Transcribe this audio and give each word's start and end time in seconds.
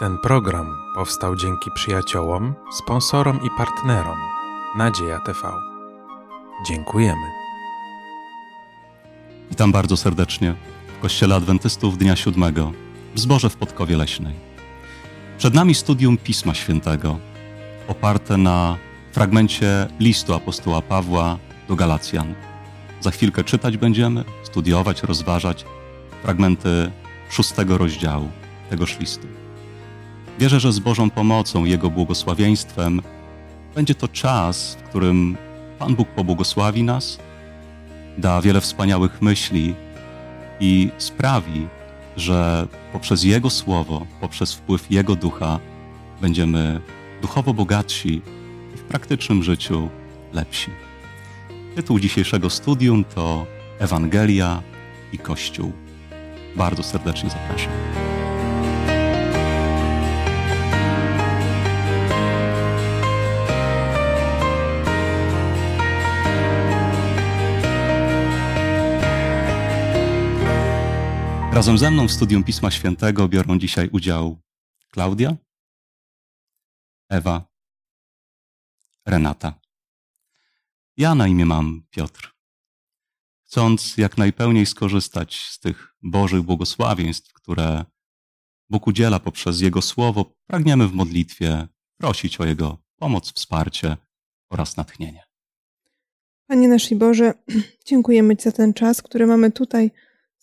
Ten 0.00 0.18
program 0.18 0.76
powstał 0.94 1.36
dzięki 1.36 1.70
przyjaciołom, 1.74 2.54
sponsorom 2.72 3.40
i 3.42 3.48
partnerom 3.58 4.18
Nadzieja 4.76 5.18
TV. 5.18 5.52
Dziękujemy. 6.66 7.26
Witam 9.50 9.72
bardzo 9.72 9.96
serdecznie 9.96 10.54
w 10.98 11.02
Kościele 11.02 11.34
Adwentystów 11.34 11.98
Dnia 11.98 12.16
Siódmego 12.16 12.72
w 13.14 13.20
Zborze 13.20 13.50
w 13.50 13.56
Podkowie 13.56 13.96
Leśnej. 13.96 14.34
Przed 15.38 15.54
nami 15.54 15.74
studium 15.74 16.18
Pisma 16.18 16.54
Świętego, 16.54 17.18
oparte 17.88 18.36
na 18.36 18.76
fragmencie 19.12 19.88
listu 19.98 20.34
apostoła 20.34 20.82
Pawła 20.82 21.38
do 21.68 21.76
Galacjan. 21.76 22.34
Za 23.00 23.10
chwilkę 23.10 23.44
czytać 23.44 23.76
będziemy, 23.76 24.24
studiować, 24.42 25.02
rozważać 25.02 25.64
fragmenty 26.22 26.90
szóstego 27.30 27.78
rozdziału 27.78 28.28
tegoż 28.70 28.98
listu. 28.98 29.39
Wierzę, 30.40 30.60
że 30.60 30.72
z 30.72 30.78
Bożą 30.78 31.10
pomocą, 31.10 31.64
Jego 31.64 31.90
błogosławieństwem 31.90 33.02
będzie 33.74 33.94
to 33.94 34.08
czas, 34.08 34.74
w 34.74 34.88
którym 34.88 35.36
Pan 35.78 35.94
Bóg 35.94 36.08
pobłogosławi 36.08 36.82
nas, 36.82 37.18
da 38.18 38.40
wiele 38.40 38.60
wspaniałych 38.60 39.22
myśli 39.22 39.74
i 40.60 40.90
sprawi, 40.98 41.68
że 42.16 42.66
poprzez 42.92 43.24
Jego 43.24 43.50
Słowo, 43.50 44.06
poprzez 44.20 44.54
wpływ 44.54 44.90
Jego 44.90 45.16
Ducha 45.16 45.58
będziemy 46.20 46.80
duchowo 47.22 47.54
bogatsi 47.54 48.22
i 48.74 48.76
w 48.76 48.82
praktycznym 48.82 49.42
życiu 49.42 49.88
lepsi. 50.32 50.70
Tytuł 51.76 52.00
dzisiejszego 52.00 52.50
studium 52.50 53.04
to 53.04 53.46
Ewangelia 53.78 54.62
i 55.12 55.18
Kościół. 55.18 55.72
Bardzo 56.56 56.82
serdecznie 56.82 57.30
zapraszam. 57.30 58.09
Razem 71.52 71.78
ze 71.78 71.90
mną 71.90 72.08
w 72.08 72.12
studium 72.12 72.44
Pisma 72.44 72.70
Świętego 72.70 73.28
biorą 73.28 73.58
dzisiaj 73.58 73.88
udział 73.92 74.40
Klaudia, 74.90 75.36
Ewa, 77.08 77.48
Renata. 79.06 79.60
Ja 80.96 81.14
na 81.14 81.28
imię 81.28 81.46
mam 81.46 81.82
Piotr. 81.90 82.34
Chcąc 83.46 83.96
jak 83.96 84.18
najpełniej 84.18 84.66
skorzystać 84.66 85.36
z 85.36 85.60
tych 85.60 85.94
Bożych 86.02 86.42
błogosławieństw, 86.42 87.32
które 87.32 87.84
Bóg 88.70 88.86
udziela 88.86 89.20
poprzez 89.20 89.60
Jego 89.60 89.82
Słowo, 89.82 90.32
pragniemy 90.46 90.88
w 90.88 90.92
modlitwie 90.92 91.68
prosić 91.96 92.40
o 92.40 92.44
Jego 92.44 92.78
pomoc, 92.96 93.32
wsparcie 93.32 93.96
oraz 94.50 94.76
natchnienie. 94.76 95.22
Panie 96.46 96.68
nasz 96.68 96.94
Boże, 96.94 97.34
dziękujemy 97.88 98.36
Ci 98.36 98.42
za 98.42 98.52
ten 98.52 98.74
czas, 98.74 99.02
który 99.02 99.26
mamy 99.26 99.52
tutaj, 99.52 99.90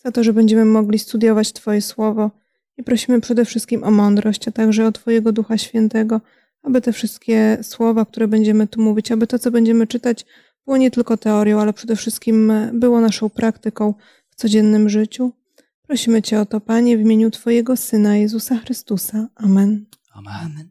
za 0.04 0.12
to, 0.12 0.24
że 0.24 0.34
będziemy 0.34 0.66
mogli 0.66 1.00
studiować 1.00 1.54
Twoje 1.54 1.82
Słowo 1.82 2.32
i 2.78 2.84
prosimy 2.84 3.22
przede 3.22 3.46
wszystkim 3.46 3.84
o 3.84 3.92
mądrość, 3.92 4.48
a 4.48 4.52
także 4.52 4.88
o 4.88 4.92
Twojego 4.92 5.32
Ducha 5.32 5.58
Świętego, 5.58 6.22
aby 6.64 6.82
te 6.82 6.94
wszystkie 6.94 7.58
słowa, 7.62 8.06
które 8.06 8.28
będziemy 8.28 8.68
tu 8.68 8.82
mówić, 8.82 9.12
aby 9.12 9.28
to, 9.28 9.40
co 9.40 9.52
będziemy 9.52 9.88
czytać, 9.88 10.26
było 10.66 10.78
nie 10.78 10.92
tylko 10.92 11.18
teorią, 11.18 11.62
ale 11.62 11.74
przede 11.74 11.96
wszystkim 11.96 12.52
było 12.74 13.02
naszą 13.02 13.30
praktyką 13.30 13.94
w 14.30 14.36
codziennym 14.36 14.90
życiu. 14.90 15.32
Prosimy 15.82 16.22
Cię 16.22 16.40
o 16.40 16.46
to, 16.46 16.62
Panie, 16.62 16.98
w 16.98 17.02
imieniu 17.02 17.32
Twojego 17.32 17.78
Syna 17.78 18.18
Jezusa 18.18 18.58
Chrystusa. 18.58 19.28
Amen. 19.36 19.86
Amen. 20.14 20.70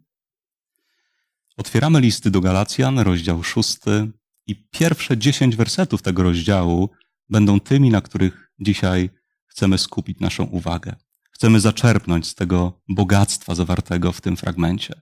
Otwieramy 1.56 2.00
listy 2.00 2.30
do 2.30 2.40
Galacjan, 2.40 2.98
rozdział 2.98 3.42
szósty 3.42 4.10
i 4.46 4.68
pierwsze 4.70 5.18
dziesięć 5.18 5.56
wersetów 5.56 6.02
tego 6.02 6.22
rozdziału 6.22 6.88
będą 7.28 7.60
tymi, 7.60 7.90
na 7.90 8.00
których 8.00 8.45
dzisiaj 8.58 9.10
chcemy 9.46 9.78
skupić 9.78 10.20
naszą 10.20 10.44
uwagę. 10.44 10.94
Chcemy 11.30 11.60
zaczerpnąć 11.60 12.26
z 12.26 12.34
tego 12.34 12.80
bogactwa 12.88 13.54
zawartego 13.54 14.12
w 14.12 14.20
tym 14.20 14.36
fragmencie. 14.36 15.00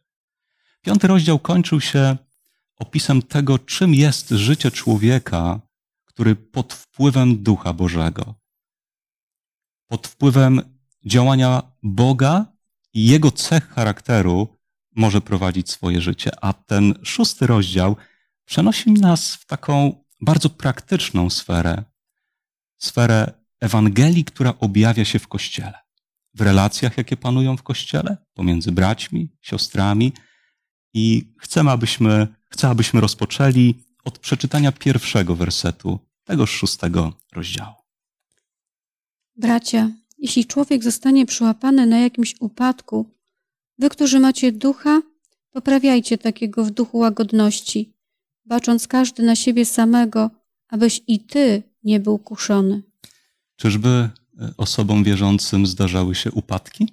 Piąty 0.82 1.06
rozdział 1.06 1.38
kończył 1.38 1.80
się 1.80 2.16
opisem 2.76 3.22
tego, 3.22 3.58
czym 3.58 3.94
jest 3.94 4.28
życie 4.28 4.70
człowieka, 4.70 5.60
który 6.04 6.36
pod 6.36 6.72
wpływem 6.72 7.42
Ducha 7.42 7.72
Bożego, 7.72 8.34
pod 9.86 10.06
wpływem 10.06 10.62
działania 11.06 11.62
Boga 11.82 12.46
i 12.94 13.06
jego 13.06 13.30
cech 13.30 13.68
charakteru 13.68 14.56
może 14.96 15.20
prowadzić 15.20 15.70
swoje 15.70 16.00
życie. 16.00 16.30
A 16.44 16.52
ten 16.52 16.94
szósty 17.02 17.46
rozdział 17.46 17.96
przenosi 18.44 18.92
nas 18.92 19.34
w 19.34 19.46
taką 19.46 20.04
bardzo 20.20 20.50
praktyczną 20.50 21.30
sferę, 21.30 21.84
sferę 22.78 23.43
Ewangelii, 23.64 24.24
która 24.24 24.54
objawia 24.60 25.04
się 25.04 25.18
w 25.18 25.28
Kościele, 25.28 25.78
w 26.34 26.40
relacjach, 26.40 26.98
jakie 26.98 27.16
panują 27.16 27.56
w 27.56 27.62
Kościele, 27.62 28.16
pomiędzy 28.34 28.72
braćmi, 28.72 29.28
siostrami. 29.40 30.12
I 30.94 31.32
chcemy, 31.38 31.70
abyśmy, 31.70 32.26
chcę, 32.50 32.68
abyśmy 32.68 33.00
rozpoczęli 33.00 33.74
od 34.04 34.18
przeczytania 34.18 34.72
pierwszego 34.72 35.36
wersetu 35.36 35.98
tegoż 36.24 36.50
szóstego 36.50 37.12
rozdziału. 37.32 37.74
Bracia, 39.36 39.90
jeśli 40.18 40.46
człowiek 40.46 40.84
zostanie 40.84 41.26
przyłapany 41.26 41.86
na 41.86 41.98
jakimś 41.98 42.34
upadku, 42.40 43.10
wy, 43.78 43.88
którzy 43.88 44.20
macie 44.20 44.52
ducha, 44.52 45.02
poprawiajcie 45.50 46.18
takiego 46.18 46.64
w 46.64 46.70
duchu 46.70 46.98
łagodności, 46.98 47.92
bacząc 48.44 48.88
każdy 48.88 49.22
na 49.22 49.36
siebie 49.36 49.64
samego, 49.64 50.30
abyś 50.68 51.02
i 51.06 51.20
ty 51.20 51.62
nie 51.84 52.00
był 52.00 52.18
kuszony. 52.18 52.82
Czyżby 53.64 53.88
e, 53.88 54.10
osobom 54.56 55.04
wierzącym 55.04 55.66
zdarzały 55.66 56.14
się 56.14 56.32
upadki? 56.32 56.88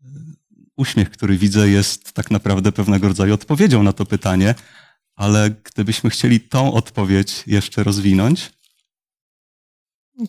E, 0.00 0.08
uśmiech, 0.76 1.10
który 1.10 1.36
widzę, 1.38 1.68
jest 1.68 2.12
tak 2.12 2.30
naprawdę 2.30 2.72
pewnego 2.72 3.08
rodzaju 3.08 3.34
odpowiedzią 3.34 3.82
na 3.82 3.92
to 3.92 4.06
pytanie, 4.06 4.54
ale 5.14 5.50
gdybyśmy 5.64 6.10
chcieli 6.10 6.40
tą 6.40 6.72
odpowiedź 6.72 7.44
jeszcze 7.46 7.84
rozwinąć. 7.84 8.52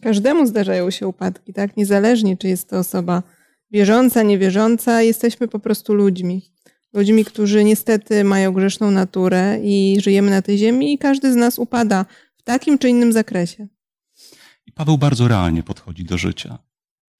Każdemu 0.02 0.48
zdarzają 0.48 0.92
się 0.92 1.08
upadki, 1.08 1.54
tak? 1.54 1.78
Niezależnie, 1.78 2.38
czy 2.38 2.48
jest 2.48 2.70
to 2.70 2.80
osoba 2.80 3.24
wierząca, 3.72 4.24
niewierząca, 4.24 5.02
jesteśmy 5.02 5.48
po 5.48 5.60
prostu 5.60 5.94
ludźmi. 5.94 6.42
Ludźmi, 6.94 7.26
którzy 7.26 7.64
niestety 7.64 8.24
mają 8.24 8.54
grzeszną 8.54 8.92
naturę 8.92 9.60
i 9.64 9.98
żyjemy 10.02 10.32
na 10.32 10.42
tej 10.42 10.58
ziemi, 10.58 10.94
i 10.94 10.98
każdy 10.98 11.34
z 11.34 11.36
nas 11.36 11.60
upada 11.60 12.06
w 12.38 12.44
takim 12.44 12.78
czy 12.78 12.90
innym 12.90 13.14
zakresie. 13.14 13.68
Paweł 14.78 14.98
bardzo 14.98 15.28
realnie 15.28 15.64
podchodzi 15.64 16.04
do 16.04 16.18
życia. 16.18 16.60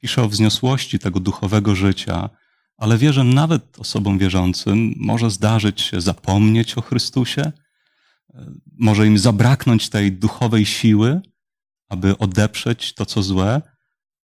Pisze 0.02 0.24
o 0.24 0.30
wzniosłości 0.30 1.00
tego 1.00 1.20
duchowego 1.20 1.76
życia, 1.76 2.30
ale 2.78 2.98
wie, 2.98 3.14
że 3.14 3.24
nawet 3.24 3.80
osobom 3.80 4.18
wierzącym 4.18 4.94
może 4.98 5.32
zdarzyć 5.32 5.82
się 5.82 6.02
zapomnieć 6.02 6.78
o 6.78 6.82
Chrystusie, 6.82 7.52
może 8.80 9.08
im 9.08 9.18
zabraknąć 9.18 9.90
tej 9.90 10.12
duchowej 10.12 10.66
siły, 10.66 11.22
aby 11.90 12.18
odeprzeć 12.18 12.94
to, 12.94 13.06
co 13.06 13.24
złe, 13.24 13.62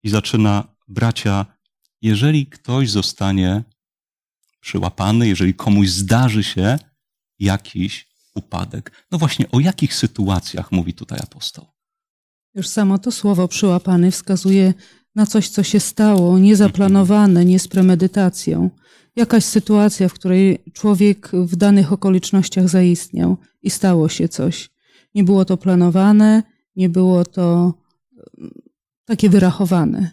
i 0.03 0.09
zaczyna, 0.09 0.75
bracia, 0.87 1.45
jeżeli 2.01 2.45
ktoś 2.45 2.89
zostanie 2.89 3.63
przyłapany, 4.59 5.27
jeżeli 5.27 5.53
komuś 5.53 5.89
zdarzy 5.89 6.43
się 6.43 6.79
jakiś 7.39 8.07
upadek. 8.35 9.05
No 9.11 9.17
właśnie, 9.17 9.51
o 9.51 9.59
jakich 9.59 9.93
sytuacjach 9.93 10.71
mówi 10.71 10.93
tutaj 10.93 11.19
apostoł? 11.23 11.72
Już 12.55 12.67
samo 12.67 12.97
to 12.97 13.11
słowo 13.11 13.47
przyłapany 13.47 14.11
wskazuje 14.11 14.73
na 15.15 15.25
coś, 15.25 15.49
co 15.49 15.63
się 15.63 15.79
stało, 15.79 16.39
niezaplanowane, 16.39 17.45
nie 17.45 17.59
z 17.59 17.67
premedytacją. 17.67 18.69
Jakaś 19.15 19.43
sytuacja, 19.43 20.09
w 20.09 20.13
której 20.13 20.63
człowiek 20.73 21.29
w 21.33 21.55
danych 21.55 21.93
okolicznościach 21.93 22.69
zaistniał 22.69 23.37
i 23.61 23.69
stało 23.69 24.09
się 24.09 24.27
coś. 24.27 24.69
Nie 25.15 25.23
było 25.23 25.45
to 25.45 25.57
planowane, 25.57 26.43
nie 26.75 26.89
było 26.89 27.25
to 27.25 27.73
mm, 28.37 28.51
takie 29.05 29.29
wyrachowane. 29.29 30.11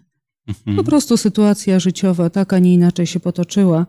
Mhm. 0.48 0.76
Po 0.76 0.84
prostu 0.84 1.16
sytuacja 1.16 1.80
życiowa 1.80 2.30
tak, 2.30 2.52
a 2.52 2.58
nie 2.58 2.74
inaczej 2.74 3.06
się 3.06 3.20
potoczyła. 3.20 3.86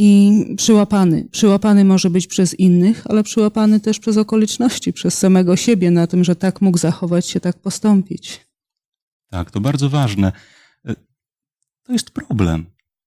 I 0.00 0.32
przyłapany. 0.56 1.28
Przyłapany 1.30 1.84
może 1.84 2.10
być 2.10 2.26
przez 2.26 2.54
innych, 2.54 3.06
ale 3.06 3.22
przyłapany 3.22 3.80
też 3.80 3.98
przez 3.98 4.16
okoliczności, 4.16 4.92
przez 4.92 5.18
samego 5.18 5.56
siebie, 5.56 5.90
na 5.90 6.06
tym, 6.06 6.24
że 6.24 6.36
tak 6.36 6.60
mógł 6.60 6.78
zachować 6.78 7.26
się, 7.26 7.40
tak 7.40 7.58
postąpić. 7.58 8.46
Tak, 9.30 9.50
to 9.50 9.60
bardzo 9.60 9.88
ważne. 9.88 10.32
E, 10.84 10.94
To 11.82 11.92
jest 11.92 12.10
problem. 12.10 12.66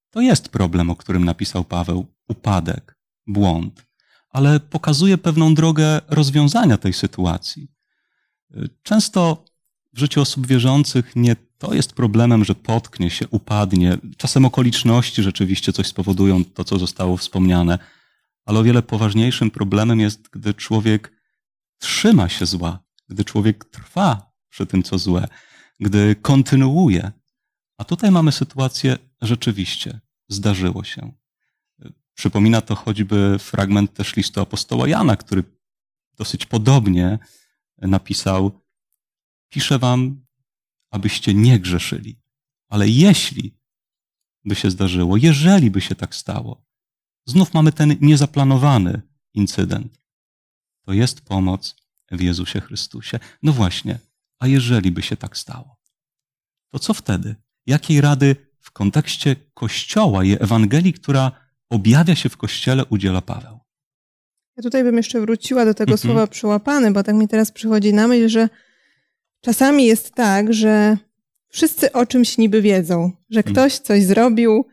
To 0.09 0.21
jest 0.21 0.49
problem, 0.49 0.89
o 0.89 0.95
którym 0.95 1.25
napisał 1.25 1.63
Paweł. 1.63 2.05
Upadek, 2.27 2.97
błąd, 3.27 3.85
ale 4.29 4.59
pokazuje 4.59 5.17
pewną 5.17 5.53
drogę 5.53 6.01
rozwiązania 6.07 6.77
tej 6.77 6.93
sytuacji. 6.93 7.67
E, 8.53 8.61
Często 8.83 9.45
w 9.93 9.99
życiu 9.99 10.21
osób 10.21 10.47
wierzących 10.47 11.15
nie 11.15 11.35
to 11.57 11.73
jest 11.73 11.93
problemem, 11.93 12.45
że 12.45 12.55
potknie 12.55 13.09
się, 13.09 13.27
upadnie. 13.27 13.97
Czasem 14.17 14.45
okoliczności 14.45 15.23
rzeczywiście 15.23 15.73
coś 15.73 15.87
spowodują, 15.87 16.45
to 16.45 16.63
co 16.63 16.79
zostało 16.79 17.17
wspomniane, 17.17 17.79
ale 18.45 18.59
o 18.59 18.63
wiele 18.63 18.81
poważniejszym 18.81 19.51
problemem 19.51 19.99
jest, 19.99 20.29
gdy 20.29 20.53
człowiek 20.53 21.11
trzyma 21.79 22.29
się 22.29 22.45
zła, 22.45 22.79
gdy 23.09 23.25
człowiek 23.25 23.65
trwa 23.65 24.31
przy 24.49 24.65
tym, 24.65 24.83
co 24.83 24.97
złe, 24.97 25.27
gdy 25.79 26.15
kontynuuje. 26.15 27.11
A 27.77 27.83
tutaj 27.83 28.11
mamy 28.11 28.31
sytuację 28.31 28.97
rzeczywiście, 29.21 29.99
zdarzyło 30.29 30.83
się. 30.83 31.11
Przypomina 32.13 32.61
to 32.61 32.75
choćby 32.75 33.39
fragment 33.39 33.93
też 33.93 34.15
listu 34.15 34.41
apostoła 34.41 34.87
Jana, 34.87 35.15
który 35.15 35.43
dosyć 36.17 36.45
podobnie 36.45 37.19
napisał: 37.77 38.60
Piszę 39.51 39.79
wam, 39.79 40.25
abyście 40.91 41.33
nie 41.33 41.59
grzeszyli. 41.59 42.19
Ale 42.69 42.87
jeśli 42.89 43.57
by 44.45 44.55
się 44.55 44.71
zdarzyło, 44.71 45.17
jeżeli 45.17 45.71
by 45.71 45.81
się 45.81 45.95
tak 45.95 46.15
stało, 46.15 46.65
znów 47.25 47.53
mamy 47.53 47.71
ten 47.71 47.95
niezaplanowany 48.01 49.01
incydent. 49.33 50.01
To 50.85 50.93
jest 50.93 51.21
pomoc 51.21 51.75
w 52.11 52.21
Jezusie 52.21 52.61
Chrystusie. 52.61 53.19
No 53.43 53.51
właśnie, 53.53 53.99
a 54.39 54.47
jeżeli 54.47 54.91
by 54.91 55.01
się 55.01 55.17
tak 55.17 55.37
stało, 55.37 55.77
to 56.73 56.79
co 56.79 56.93
wtedy? 56.93 57.35
Jakiej 57.65 58.01
rady 58.01 58.35
w 58.59 58.71
kontekście 58.71 59.35
Kościoła 59.53 60.23
i 60.23 60.31
Ewangelii, 60.43 60.93
która 60.93 61.31
objawia 61.69 62.15
się 62.15 62.29
w 62.29 62.37
Kościele, 62.37 62.85
udziela 62.85 63.21
Paweł? 63.21 63.59
Ja 64.57 64.63
tutaj 64.63 64.83
bym 64.83 64.97
jeszcze 64.97 65.21
wróciła 65.21 65.65
do 65.65 65.73
tego 65.73 65.91
Mhm. 65.91 65.97
słowa 66.11 66.27
przyłapany, 66.27 66.91
bo 66.91 67.03
tak 67.03 67.15
mi 67.15 67.27
teraz 67.27 67.51
przychodzi 67.51 67.93
na 67.93 68.07
myśl, 68.07 68.29
że 68.29 68.49
czasami 69.41 69.85
jest 69.85 70.11
tak, 70.11 70.53
że 70.53 70.97
wszyscy 71.49 71.91
o 71.91 72.05
czymś 72.05 72.37
niby 72.37 72.61
wiedzą, 72.61 73.11
że 73.29 73.39
Mhm. 73.39 73.55
ktoś 73.55 73.77
coś 73.79 74.03
zrobił 74.03 74.65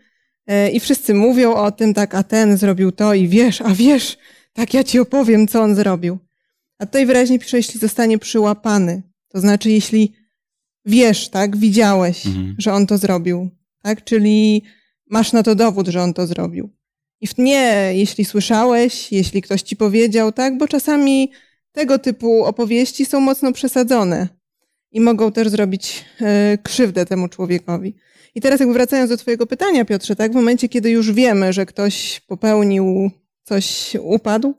e, 0.47 0.71
i 0.71 0.81
wszyscy 0.81 1.15
mówią 1.15 1.55
o 1.55 1.71
tym, 1.73 1.95
tak, 1.95 2.15
a 2.15 2.23
ten 2.23 2.57
zrobił 2.57 2.93
to 2.93 3.15
i 3.15 3.29
wiesz, 3.29 3.61
a 3.61 3.75
wiesz, 3.75 4.19
tak 4.53 4.75
ja 4.75 4.85
ci 4.85 4.99
opowiem, 4.99 5.49
co 5.49 5.63
on 5.63 5.75
zrobił. 5.75 6.19
A 6.79 6.87
tutaj 6.87 7.07
wyraźnie 7.07 7.39
pisze, 7.39 7.57
jeśli 7.57 7.81
zostanie 7.81 8.19
przyłapany. 8.19 9.03
To 9.29 9.41
znaczy, 9.41 9.71
jeśli 9.71 10.13
wiesz, 10.85 11.29
tak, 11.29 11.57
widziałeś, 11.57 12.27
Mhm. 12.27 12.55
że 12.59 12.73
on 12.73 12.87
to 12.87 12.99
zrobił, 12.99 13.51
tak, 13.83 14.05
czyli 14.05 14.63
masz 15.11 15.33
na 15.33 15.43
to 15.43 15.55
dowód, 15.55 15.89
że 15.89 16.03
on 16.03 16.15
to 16.15 16.27
zrobił. 16.27 16.71
I 17.21 17.27
w 17.27 17.39
nie, 17.39 17.91
jeśli 17.95 18.25
słyszałeś, 18.25 19.13
jeśli 19.13 19.43
ktoś 19.43 19.63
ci 19.63 19.77
powiedział, 19.77 20.33
tak, 20.33 20.59
bo 20.59 20.69
czasami 20.69 21.33
tego 21.73 21.99
typu 21.99 22.45
opowieści 22.45 23.07
są 23.07 23.21
mocno 23.21 23.53
przesadzone 23.53 24.29
i 24.93 25.01
mogą 25.01 25.33
też 25.33 25.49
zrobić 25.49 26.05
e, 26.21 26.59
krzywdę 26.63 27.07
temu 27.07 27.29
człowiekowi. 27.29 27.95
I 28.35 28.41
teraz 28.41 28.61
jakby 28.61 28.75
wracając 28.75 29.11
do 29.11 29.17
twojego 29.17 29.47
pytania, 29.47 29.85
Piotrze, 29.85 30.17
tak, 30.17 30.33
w 30.33 30.35
momencie, 30.35 30.69
kiedy 30.69 30.91
już 30.91 31.13
wiemy, 31.13 31.53
że 31.53 31.67
ktoś 31.67 32.21
popełnił 32.27 33.11
coś, 33.45 33.97
upadł, 34.01 34.55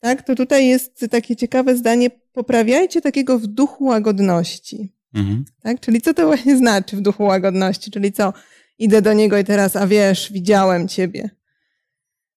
tak, 0.00 0.22
to 0.22 0.34
tutaj 0.34 0.66
jest 0.66 1.06
takie 1.10 1.36
ciekawe 1.36 1.76
zdanie, 1.76 2.10
poprawiajcie 2.32 3.00
takiego 3.00 3.38
w 3.38 3.46
duchu 3.46 3.84
łagodności. 3.84 4.92
Mhm. 5.14 5.44
Tak? 5.62 5.80
Czyli 5.80 6.00
co 6.00 6.14
to 6.14 6.26
właśnie 6.26 6.56
znaczy 6.56 6.96
w 6.96 7.00
duchu 7.00 7.24
łagodności? 7.24 7.90
Czyli 7.90 8.12
co? 8.12 8.32
Idę 8.78 9.02
do 9.02 9.12
niego 9.12 9.38
i 9.38 9.44
teraz, 9.44 9.76
a 9.76 9.86
wiesz, 9.86 10.32
widziałem 10.32 10.88
ciebie. 10.88 11.30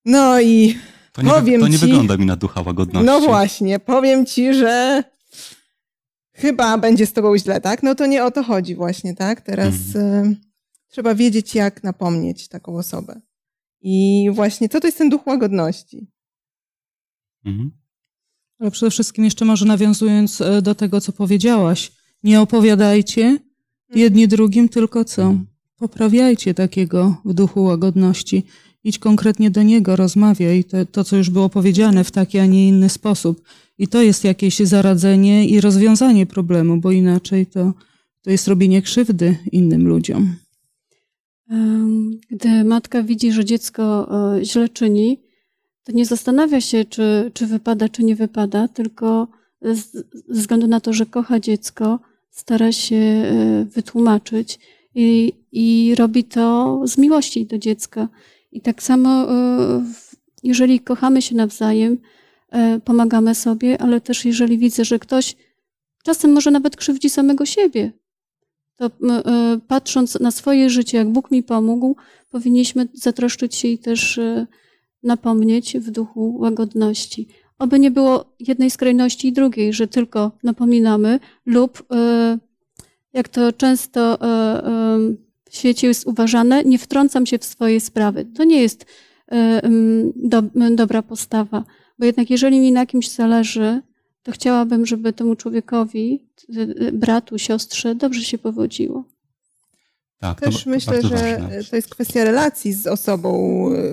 No 0.05 0.41
i 0.41 0.77
To 1.13 1.21
nie, 1.21 1.29
Powiem 1.29 1.61
to 1.61 1.67
nie 1.67 1.79
ci- 1.79 1.85
wygląda 1.85 2.17
mi 2.17 2.25
na 2.25 2.35
ducha 2.35 2.61
łagodności. 2.61 3.05
no 3.05 3.19
właśnie, 3.21 3.79
powiem 3.79 4.25
ci, 4.25 4.53
że 4.53 5.03
chyba 6.33 6.77
będzie 6.77 7.05
z 7.05 7.13
tobą 7.13 7.37
źle, 7.37 7.61
tak? 7.61 7.83
No 7.83 7.95
to 7.95 8.05
nie 8.05 8.23
o 8.25 8.31
to 8.31 8.43
chodzi 8.43 8.75
właśnie, 8.75 9.15
tak? 9.15 9.41
Teraz 9.41 9.73
Mhm. 9.95 10.31
y, 10.31 10.35
trzeba 10.87 11.15
wiedzieć, 11.15 11.55
jak 11.55 11.83
napomnieć 11.83 12.47
taką 12.47 12.77
osobę. 12.77 13.21
I 13.81 14.27
właśnie, 14.33 14.69
co 14.69 14.79
to 14.79 14.87
jest 14.87 14.97
ten 14.97 15.09
duch 15.09 15.27
łagodności? 15.27 16.07
Mhm. 17.45 17.71
Ale 18.59 18.71
przede 18.71 18.89
wszystkim 18.91 19.25
jeszcze 19.25 19.45
może 19.45 19.65
nawiązując 19.65 20.41
e, 20.41 20.61
do 20.61 20.75
tego, 20.75 21.01
co 21.01 21.11
powiedziałaś, 21.11 21.91
nie 22.23 22.41
opowiadajcie 22.41 23.39
jedni 23.95 24.27
drugim, 24.27 24.69
tylko 24.69 25.05
co? 25.05 25.21
Mhm. 25.21 25.45
Poprawiajcie 25.77 26.53
takiego 26.53 27.21
w 27.25 27.33
duchu 27.33 27.63
łagodności. 27.63 28.43
Idź 28.83 28.99
konkretnie 28.99 29.51
do 29.51 29.63
niego, 29.63 29.95
rozmawiaj. 29.95 30.63
To, 30.63 30.85
to, 30.85 31.03
co 31.03 31.17
już 31.17 31.29
było 31.29 31.49
powiedziane, 31.49 32.03
w 32.03 32.11
taki, 32.11 32.39
a 32.39 32.45
nie 32.45 32.67
inny 32.67 32.89
sposób. 32.89 33.41
I 33.77 33.87
to 33.87 34.01
jest 34.01 34.23
jakieś 34.23 34.59
zaradzenie 34.59 35.47
i 35.47 35.61
rozwiązanie 35.61 36.25
problemu, 36.25 36.77
bo 36.77 36.91
inaczej 36.91 37.45
to, 37.45 37.73
to 38.21 38.31
jest 38.31 38.47
robienie 38.47 38.81
krzywdy 38.81 39.37
innym 39.51 39.87
ludziom. 39.87 40.35
Gdy 42.29 42.63
matka 42.63 43.03
widzi, 43.03 43.31
że 43.31 43.45
dziecko 43.45 44.07
e, 44.37 44.45
źle 44.45 44.69
czyni, 44.69 45.19
to 45.83 45.91
nie 45.91 46.05
zastanawia 46.05 46.61
się, 46.61 46.85
czy, 46.85 47.31
czy 47.33 47.47
wypada, 47.47 47.89
czy 47.89 48.03
nie 48.03 48.15
wypada, 48.15 48.67
tylko 48.67 49.27
ze 49.61 50.41
względu 50.41 50.67
na 50.67 50.79
to, 50.79 50.93
że 50.93 51.05
kocha 51.05 51.39
dziecko, 51.39 51.99
stara 52.29 52.71
się 52.71 52.95
e, 52.95 53.65
wytłumaczyć 53.65 54.59
i, 54.95 55.33
i 55.51 55.95
robi 55.95 56.23
to 56.23 56.81
z 56.85 56.97
miłości 56.97 57.45
do 57.45 57.57
dziecka. 57.57 58.07
I 58.53 58.61
tak 58.61 58.83
samo, 58.83 59.09
e, 59.09 59.83
jeżeli 60.43 60.79
kochamy 60.79 61.21
się 61.21 61.35
nawzajem, 61.35 61.97
e, 62.51 62.79
pomagamy 62.79 63.35
sobie, 63.35 63.81
ale 63.81 64.01
też 64.01 64.25
jeżeli 64.25 64.57
widzę, 64.57 64.85
że 64.85 64.99
ktoś 64.99 65.35
czasem 66.03 66.31
może 66.31 66.51
nawet 66.51 66.75
krzywdzi 66.75 67.09
samego 67.09 67.45
siebie, 67.45 67.91
to 68.75 68.85
e, 68.85 68.91
patrząc 69.67 70.19
na 70.19 70.31
swoje 70.31 70.69
życie, 70.69 70.97
jak 70.97 71.09
Bóg 71.09 71.31
mi 71.31 71.43
pomógł, 71.43 71.95
powinniśmy 72.29 72.87
zatroszczyć 72.93 73.55
się 73.55 73.67
i 73.67 73.77
też 73.77 74.19
napomnieć 75.03 75.77
w 75.77 75.91
duchu 75.91 76.35
łagodności. 76.39 77.27
Oby 77.59 77.79
nie 77.79 77.91
było 77.91 78.35
jednej 78.39 78.71
skrajności 78.71 79.27
i 79.27 79.33
drugiej, 79.33 79.73
że 79.73 79.87
tylko 79.87 80.31
napominamy 80.43 81.19
lub, 81.45 81.83
jak 83.13 83.29
to 83.29 83.53
często 83.53 84.17
w 85.53 85.57
świecie 85.57 85.87
jest 85.87 86.07
uważane, 86.07 86.63
nie 86.63 86.77
wtrącam 86.77 87.25
się 87.25 87.37
w 87.37 87.45
swoje 87.45 87.79
sprawy. 87.79 88.25
To 88.25 88.43
nie 88.43 88.61
jest 88.61 88.85
e, 89.31 89.61
do, 90.15 90.41
dobra 90.75 91.01
postawa, 91.01 91.63
bo 91.99 92.05
jednak 92.05 92.29
jeżeli 92.29 92.59
mi 92.59 92.71
na 92.71 92.85
kimś 92.85 93.09
zależy, 93.09 93.81
to 94.23 94.31
chciałabym, 94.31 94.85
żeby 94.85 95.13
temu 95.13 95.35
człowiekowi, 95.35 96.27
bratu, 96.93 97.37
siostrze, 97.37 97.95
dobrze 97.95 98.21
się 98.23 98.37
powodziło. 98.37 99.03
Tak, 100.19 100.39
Też 100.41 100.65
myślę, 100.65 101.01
że 101.01 101.09
ważne. 101.09 101.63
to 101.69 101.75
jest 101.75 101.89
kwestia 101.89 102.23
relacji 102.23 102.73
z 102.73 102.87
osobą, 102.87 103.31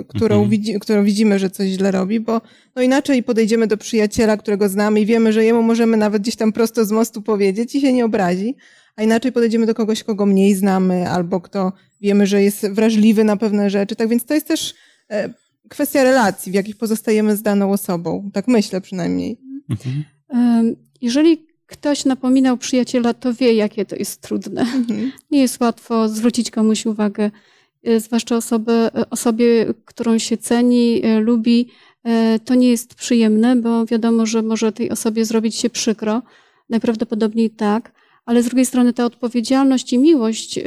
y, 0.01 0.05
którą, 0.09 0.35
Mhm. 0.35 0.51
widzi, 0.51 0.79
którą 0.81 1.05
widzimy, 1.05 1.39
że 1.39 1.51
coś 1.51 1.69
źle 1.69 1.91
robi, 1.91 2.21
bo 2.21 2.41
no 2.77 2.83
inaczej 2.83 3.23
podejdziemy 3.23 3.67
do 3.67 3.77
przyjaciela, 3.77 4.37
którego 4.37 4.69
znamy 4.69 5.01
i 5.01 5.07
wiemy, 5.07 5.33
że 5.33 5.45
jemu 5.45 5.63
możemy 5.63 5.97
nawet 5.97 6.23
gdzieś 6.23 6.37
tam 6.37 6.53
prosto 6.53 6.85
z 6.85 6.93
mostu 6.93 7.23
powiedzieć 7.23 7.75
i 7.75 7.81
się 7.81 7.93
nie 7.93 8.05
obrazi, 8.05 8.55
a 8.97 9.03
inaczej 9.03 9.33
podejdziemy 9.33 9.67
do 9.67 9.75
kogoś, 9.75 10.05
kogo 10.05 10.27
mniej 10.27 10.55
znamy, 10.55 11.11
albo 11.11 11.41
kto 11.41 11.73
wiemy, 12.01 12.27
że 12.27 12.43
jest 12.43 12.71
wrażliwy 12.71 13.25
na 13.25 13.37
pewne 13.37 13.71
rzeczy. 13.71 13.97
Tak 13.97 14.09
więc 14.09 14.25
to 14.25 14.35
jest 14.35 14.49
też 14.49 14.75
e, 15.11 15.35
kwestia 15.69 16.03
relacji, 16.03 16.53
w 16.53 16.55
jakich 16.55 16.77
pozostajemy 16.77 17.37
z 17.37 17.43
daną 17.43 17.73
osobą. 17.73 18.31
Tak 18.33 18.49
myślę 18.49 18.81
przynajmniej. 18.81 19.41
Mhm. 19.71 20.05
Jeżeli 21.01 21.47
ktoś 21.67 22.05
napominał 22.05 22.57
przyjaciela, 22.57 23.15
to 23.15 23.35
wie, 23.35 23.55
jakie 23.55 23.85
to 23.85 23.97
jest 23.97 24.21
trudne. 24.21 24.61
Mhm. 24.61 25.13
Nie 25.31 25.41
jest 25.41 25.61
łatwo 25.61 26.09
zwrócić 26.09 26.51
komuś 26.51 26.87
uwagę, 26.87 27.31
e, 27.85 28.01
zwłaszcza 28.01 28.37
osobę, 28.37 28.73
e, 28.73 29.11
osobie, 29.11 29.67
którą 29.85 30.19
się 30.19 30.37
ceni, 30.37 31.03
lubi. 31.21 31.69
To 32.45 32.55
nie 32.55 32.71
jest 32.71 32.95
przyjemne, 32.95 33.57
bo 33.57 33.87
wiadomo, 33.87 34.27
że 34.27 34.43
może 34.43 34.73
tej 34.73 34.91
osobie 34.91 35.25
zrobić 35.25 35.55
się 35.57 35.71
przykro. 35.71 36.23
Najprawdopodobniej 36.69 37.51
tak, 37.51 37.93
ale 38.31 38.43
z 38.43 38.47
drugiej 38.47 38.67
strony 38.67 38.93
ta 38.93 39.05
odpowiedzialność 39.05 39.93
i 39.93 39.99
miłość 39.99 40.59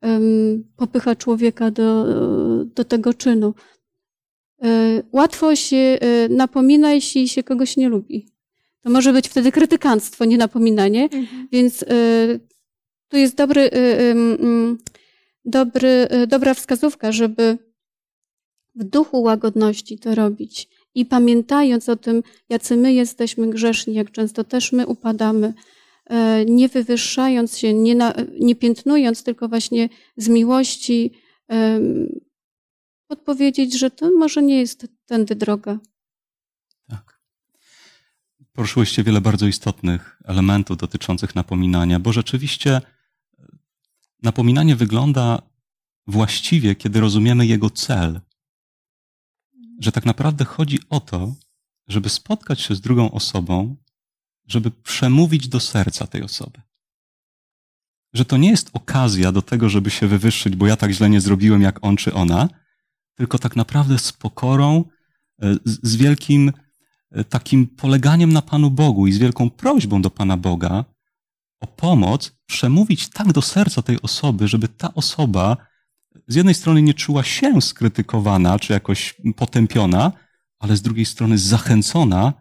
em, 0.00 0.64
popycha 0.76 1.16
człowieka 1.16 1.70
do, 1.70 2.04
do 2.64 2.84
tego 2.84 3.14
czynu. 3.14 3.54
E, 4.62 5.02
Łatwo 5.12 5.56
się 5.56 5.98
napomina, 6.30 6.92
jeśli 6.92 7.28
się 7.28 7.42
kogoś 7.42 7.76
nie 7.76 7.88
lubi. 7.88 8.26
To 8.80 8.90
może 8.90 9.12
być 9.12 9.28
wtedy 9.28 9.52
krytykanstwo, 9.52 10.24
nie 10.24 10.38
napominanie. 10.38 11.08
Więc 11.52 11.82
y, 11.82 12.40
tu 13.08 13.16
jest 13.16 13.34
dobry, 13.34 13.60
y, 13.60 13.76
y, 13.76 14.16
dobry, 15.44 16.08
y, 16.22 16.26
dobra 16.26 16.54
wskazówka, 16.54 17.12
żeby 17.12 17.58
w 18.74 18.84
duchu 18.84 19.22
łagodności 19.22 19.98
to 19.98 20.14
robić. 20.14 20.68
I 20.94 21.06
pamiętając 21.06 21.88
o 21.88 21.96
tym, 21.96 22.22
jacy 22.48 22.76
my 22.76 22.92
jesteśmy 22.92 23.50
grzeszni, 23.50 23.94
jak 23.94 24.10
często 24.10 24.44
też 24.44 24.72
my 24.72 24.86
upadamy, 24.86 25.46
y, 25.46 25.77
nie 26.46 26.68
wywyższając 26.68 27.58
się, 27.58 27.74
nie, 27.74 27.94
na, 27.94 28.14
nie 28.40 28.56
piętnując, 28.56 29.22
tylko 29.22 29.48
właśnie 29.48 29.88
z 30.16 30.28
miłości 30.28 31.12
podpowiedzieć, 33.06 33.78
że 33.78 33.90
to 33.90 34.10
może 34.18 34.42
nie 34.42 34.58
jest 34.58 34.86
tędy 35.06 35.34
droga. 35.34 35.78
Tak. 36.88 37.20
poruszyłyście 38.52 39.02
wiele 39.02 39.20
bardzo 39.20 39.46
istotnych 39.46 40.22
elementów 40.24 40.76
dotyczących 40.76 41.34
napominania, 41.34 42.00
bo 42.00 42.12
rzeczywiście 42.12 42.80
napominanie 44.22 44.76
wygląda 44.76 45.42
właściwie, 46.06 46.74
kiedy 46.74 47.00
rozumiemy 47.00 47.46
jego 47.46 47.70
cel. 47.70 48.20
Że 49.80 49.92
tak 49.92 50.06
naprawdę 50.06 50.44
chodzi 50.44 50.78
o 50.90 51.00
to, 51.00 51.34
żeby 51.88 52.08
spotkać 52.08 52.60
się 52.60 52.74
z 52.74 52.80
drugą 52.80 53.10
osobą, 53.10 53.76
żeby 54.48 54.70
przemówić 54.70 55.48
do 55.48 55.60
serca 55.60 56.06
tej 56.06 56.22
osoby. 56.22 56.60
Że 58.12 58.24
to 58.24 58.36
nie 58.36 58.50
jest 58.50 58.70
okazja 58.72 59.32
do 59.32 59.42
tego, 59.42 59.68
żeby 59.68 59.90
się 59.90 60.06
wywyższyć, 60.06 60.56
bo 60.56 60.66
ja 60.66 60.76
tak 60.76 60.90
źle 60.90 61.10
nie 61.10 61.20
zrobiłem 61.20 61.62
jak 61.62 61.84
on 61.84 61.96
czy 61.96 62.14
ona, 62.14 62.48
tylko 63.14 63.38
tak 63.38 63.56
naprawdę 63.56 63.98
z 63.98 64.12
pokorą, 64.12 64.84
e, 65.42 65.54
z 65.64 65.96
wielkim 65.96 66.52
e, 67.10 67.24
takim 67.24 67.66
poleganiem 67.66 68.32
na 68.32 68.42
Panu 68.42 68.70
Bogu 68.70 69.06
i 69.06 69.12
z 69.12 69.18
wielką 69.18 69.50
prośbą 69.50 70.02
do 70.02 70.10
Pana 70.10 70.36
Boga 70.36 70.84
o 71.60 71.66
pomoc, 71.66 72.32
przemówić 72.46 73.08
tak 73.08 73.32
do 73.32 73.42
serca 73.42 73.82
tej 73.82 74.02
osoby, 74.02 74.48
żeby 74.48 74.68
ta 74.68 74.94
osoba 74.94 75.56
z 76.28 76.34
jednej 76.34 76.54
strony 76.54 76.82
nie 76.82 76.94
czuła 76.94 77.24
się 77.24 77.62
skrytykowana 77.62 78.58
czy 78.58 78.72
jakoś 78.72 79.14
potępiona, 79.36 80.12
ale 80.58 80.76
z 80.76 80.82
drugiej 80.82 81.06
strony 81.06 81.38
zachęcona, 81.38 82.32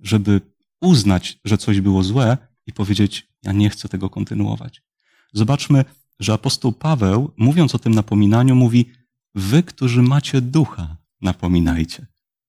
żeby 0.00 0.40
uznać, 0.82 1.38
że 1.44 1.58
coś 1.58 1.80
było 1.80 2.02
złe 2.02 2.36
i 2.66 2.72
powiedzieć: 2.72 3.28
Ja 3.42 3.52
nie 3.52 3.70
chcę 3.70 3.88
tego 3.88 4.10
kontynuować. 4.10 4.82
Zobaczmy, 5.32 5.84
że 6.20 6.32
apostoł 6.32 6.72
Paweł, 6.72 7.32
mówiąc 7.36 7.74
o 7.74 7.78
tym 7.78 7.94
napominaniu, 7.94 8.54
mówi: 8.54 8.90
Wy, 9.34 9.62
którzy 9.62 10.02
macie 10.02 10.40
ducha, 10.40 10.96
napominajcie. 11.20 12.06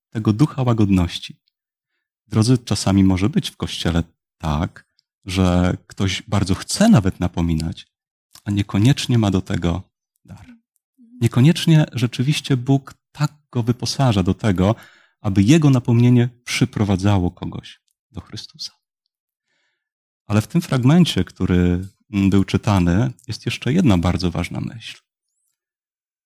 Tego 0.10 0.34
ducha 0.34 0.64
łagodności. 0.64 1.40
Drodzy, 2.28 2.58
czasami 2.58 3.04
może 3.04 3.30
być 3.30 3.50
w 3.50 3.58
kościele 3.58 4.04
tak, 4.38 4.94
że 5.26 5.78
ktoś 5.88 6.22
bardzo 6.22 6.56
chce 6.56 6.90
nawet 6.90 7.20
napominać, 7.20 7.88
a 8.46 8.52
niekoniecznie 8.52 9.18
ma 9.18 9.32
do 9.32 9.42
tego 9.42 9.84
dar. 10.26 10.48
Niekoniecznie 11.22 11.86
rzeczywiście 11.94 12.58
Bóg 12.58 12.94
tak 13.12 13.34
go 13.52 13.64
wyposaża 13.64 14.24
do 14.24 14.34
tego, 14.34 14.76
aby 15.22 15.44
jego 15.44 15.70
napomnienie 15.70 16.30
przyprowadzało 16.44 17.32
kogoś 17.32 17.83
do 18.14 18.22
Chrystusa. 18.22 18.72
Ale 20.26 20.42
w 20.42 20.48
tym 20.48 20.62
fragmencie, 20.62 21.24
który 21.24 21.88
był 22.10 22.44
czytany, 22.44 23.12
jest 23.28 23.46
jeszcze 23.46 23.74
jedna 23.74 23.98
bardzo 23.98 24.32
ważna 24.32 24.62
myśl. 24.62 24.98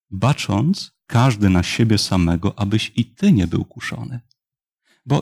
Bacząc 0.09 0.91
każdy 1.05 1.49
na 1.49 1.63
siebie 1.63 1.97
samego, 1.97 2.59
abyś 2.59 2.91
i 2.95 3.05
ty 3.05 3.31
nie 3.31 3.47
był 3.47 3.65
kuszony. 3.65 4.19
Bo 5.05 5.21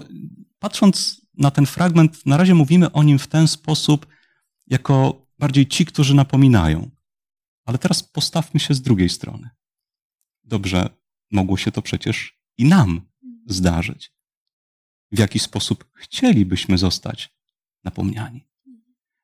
patrząc 0.59 1.21
na 1.33 1.51
ten 1.51 1.65
fragment, 1.65 2.25
na 2.25 2.37
razie 2.37 2.55
mówimy 2.55 2.91
o 2.91 3.03
nim 3.03 3.19
w 3.19 3.27
ten 3.27 3.47
sposób, 3.47 4.07
jako 4.67 5.25
bardziej 5.39 5.67
ci, 5.67 5.85
którzy 5.85 6.15
napominają. 6.15 6.89
Ale 7.65 7.77
teraz 7.77 8.03
postawmy 8.03 8.59
się 8.59 8.73
z 8.73 8.81
drugiej 8.81 9.09
strony. 9.09 9.49
Dobrze, 10.43 10.89
mogło 11.31 11.57
się 11.57 11.71
to 11.71 11.81
przecież 11.81 12.39
i 12.57 12.65
nam 12.65 13.01
zdarzyć. 13.47 14.14
W 15.11 15.19
jaki 15.19 15.39
sposób 15.39 15.85
chcielibyśmy 15.93 16.77
zostać 16.77 17.35
napomniani. 17.83 18.47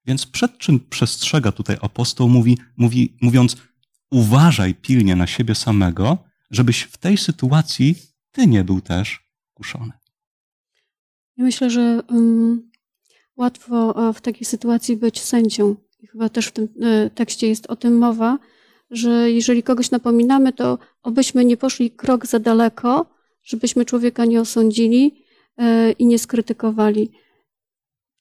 Więc 0.06 0.26
przed 0.26 0.58
czym 0.58 0.80
przestrzega 0.80 1.52
tutaj 1.52 1.78
apostoł, 1.82 2.30
mówi, 2.30 2.58
mówi, 2.78 3.18
mówiąc, 3.22 3.58
uważaj 4.12 4.76
pilnie 4.76 5.16
na 5.16 5.28
siebie 5.28 5.56
samego, 5.56 6.18
żebyś 6.52 6.82
w 6.82 6.98
tej 6.98 7.18
sytuacji 7.18 7.96
ty 8.32 8.48
nie 8.48 8.64
był 8.64 8.82
też 8.82 9.32
kuszony. 9.54 9.92
Myślę, 11.38 11.70
że 11.70 12.02
um, 12.10 12.72
łatwo 13.38 14.10
e, 14.10 14.14
w 14.14 14.22
takiej 14.22 14.46
sytuacji 14.46 14.98
być 14.98 15.22
sędzią. 15.22 15.76
I 16.00 16.08
chyba 16.08 16.30
też 16.30 16.48
w 16.48 16.52
tym 16.52 16.68
e, 16.82 17.10
tekście 17.10 17.48
jest 17.48 17.68
o 17.68 17.76
tym 17.76 17.98
mowa, 17.98 18.40
że 18.92 19.32
jeżeli 19.32 19.64
kogoś 19.64 19.92
napominamy, 19.92 20.54
to 20.54 20.80
obyśmy 21.04 21.46
nie 21.46 21.58
poszli 21.58 21.92
krok 21.92 22.26
za 22.26 22.40
daleko, 22.40 23.06
żebyśmy 23.44 23.86
człowieka 23.86 24.26
nie 24.26 24.42
osądzili 24.42 25.24
i 26.00 26.06
nie 26.06 26.20
skrytykowali. 26.20 27.10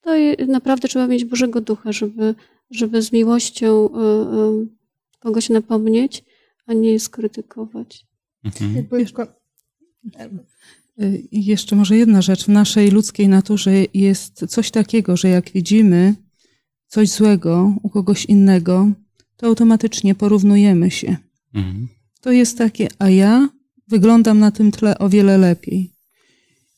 To 0.00 0.10
naprawdę 0.48 0.88
trzeba 0.88 1.06
mieć 1.06 1.24
Bożego 1.24 1.60
Ducha, 1.60 1.92
żeby, 1.92 2.34
żeby 2.70 3.02
z 3.02 3.12
miłością 3.12 3.88
kogoś 5.20 5.48
napomnieć, 5.48 6.24
a 6.66 6.72
nie 6.72 7.00
skrytykować. 7.00 8.06
Mhm. 8.44 8.86
I 11.30 11.44
jeszcze 11.44 11.76
może 11.76 11.96
jedna 11.96 12.22
rzecz. 12.22 12.44
W 12.44 12.48
naszej 12.48 12.90
ludzkiej 12.90 13.28
naturze 13.28 13.72
jest 13.94 14.46
coś 14.48 14.70
takiego, 14.70 15.16
że 15.16 15.28
jak 15.28 15.50
widzimy 15.50 16.14
coś 16.86 17.08
złego 17.08 17.74
u 17.82 17.90
kogoś 17.90 18.24
innego, 18.24 18.88
to 19.36 19.46
automatycznie 19.46 20.14
porównujemy 20.14 20.90
się. 20.90 21.16
Mhm. 21.54 21.88
To 22.20 22.32
jest 22.32 22.58
takie, 22.58 22.88
a 22.98 23.08
ja 23.08 23.48
wyglądam 23.88 24.38
na 24.38 24.50
tym 24.50 24.70
tle 24.70 24.98
o 24.98 25.08
wiele 25.08 25.38
lepiej. 25.38 25.92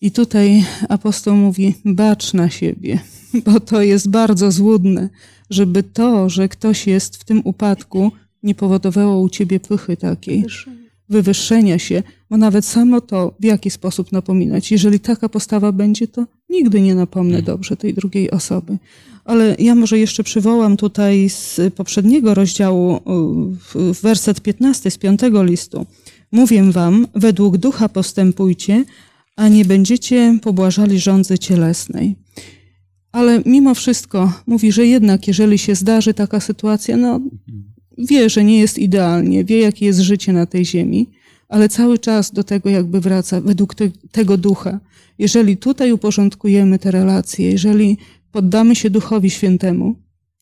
I 0.03 0.11
tutaj 0.11 0.65
apostoł 0.89 1.37
mówi: 1.37 1.75
bacz 1.85 2.35
na 2.35 2.51
siebie, 2.51 2.99
bo 3.47 3.61
to 3.61 3.83
jest 3.83 4.11
bardzo 4.11 4.53
złudne, 4.53 5.09
żeby 5.51 5.83
to, 5.83 6.29
że 6.29 6.49
ktoś 6.49 6.87
jest 6.87 7.17
w 7.17 7.25
tym 7.25 7.41
upadku, 7.45 8.13
nie 8.43 8.55
powodowało 8.55 9.21
u 9.21 9.29
ciebie 9.29 9.61
pychy 9.61 9.97
takiej 9.97 10.45
wywyższenia 11.09 11.79
się, 11.79 12.03
bo 12.31 12.37
nawet 12.37 12.65
samo 12.65 13.01
to, 13.01 13.35
w 13.41 13.45
jaki 13.45 13.71
sposób 13.71 14.13
napominać, 14.13 14.73
jeżeli 14.73 15.01
taka 15.01 15.29
postawa 15.29 15.73
będzie, 15.73 16.09
to 16.09 16.27
nigdy 16.51 16.81
nie 16.81 16.95
napomnę 16.95 17.39
mhm. 17.39 17.45
dobrze 17.45 17.77
tej 17.77 17.95
drugiej 17.95 18.31
osoby. 18.31 18.79
Ale 19.25 19.57
ja 19.59 19.75
może 19.75 19.99
jeszcze 19.99 20.25
przywołam 20.25 20.77
tutaj 20.77 21.29
z 21.29 21.61
poprzedniego 21.75 22.35
rozdziału, 22.35 23.01
werset 24.03 24.41
15 24.41 24.91
z 24.91 24.99
piątego 24.99 25.43
listu. 25.45 25.87
Mówię 26.33 26.73
wam, 26.73 27.07
według 27.15 27.57
ducha 27.57 27.89
postępujcie, 27.89 28.85
a 29.37 29.49
nie 29.49 29.65
będziecie 29.65 30.39
pobłażali 30.43 30.99
rządzy 30.99 31.39
cielesnej. 31.39 32.17
Ale 33.13 33.43
mimo 33.47 33.75
wszystko 33.75 34.33
mówi, 34.47 34.73
że 34.73 34.87
jednak 34.87 35.29
jeżeli 35.29 35.59
się 35.59 35.75
zdarzy 35.75 36.15
taka 36.15 36.41
sytuacja, 36.41 36.97
no 36.97 37.21
wie, 37.99 38.31
że 38.31 38.45
nie 38.45 38.59
jest 38.59 38.79
idealnie, 38.79 39.45
wie, 39.45 39.61
jakie 39.61 39.87
jest 39.87 40.01
życie 40.01 40.33
na 40.33 40.47
tej 40.47 40.65
ziemi, 40.65 41.11
ale 41.49 41.69
cały 41.69 41.99
czas 41.99 42.31
do 42.31 42.45
tego 42.45 42.71
jakby 42.71 43.01
wraca 43.01 43.41
według 43.41 43.75
te, 43.75 43.91
tego 44.13 44.37
ducha. 44.37 44.81
Jeżeli 45.19 45.57
tutaj 45.57 45.93
uporządkujemy 45.93 46.79
te 46.79 46.91
relacje, 46.91 47.51
jeżeli 47.51 47.97
poddamy 48.33 48.77
się 48.77 48.91
Duchowi 48.91 49.31
Świętemu, 49.31 49.97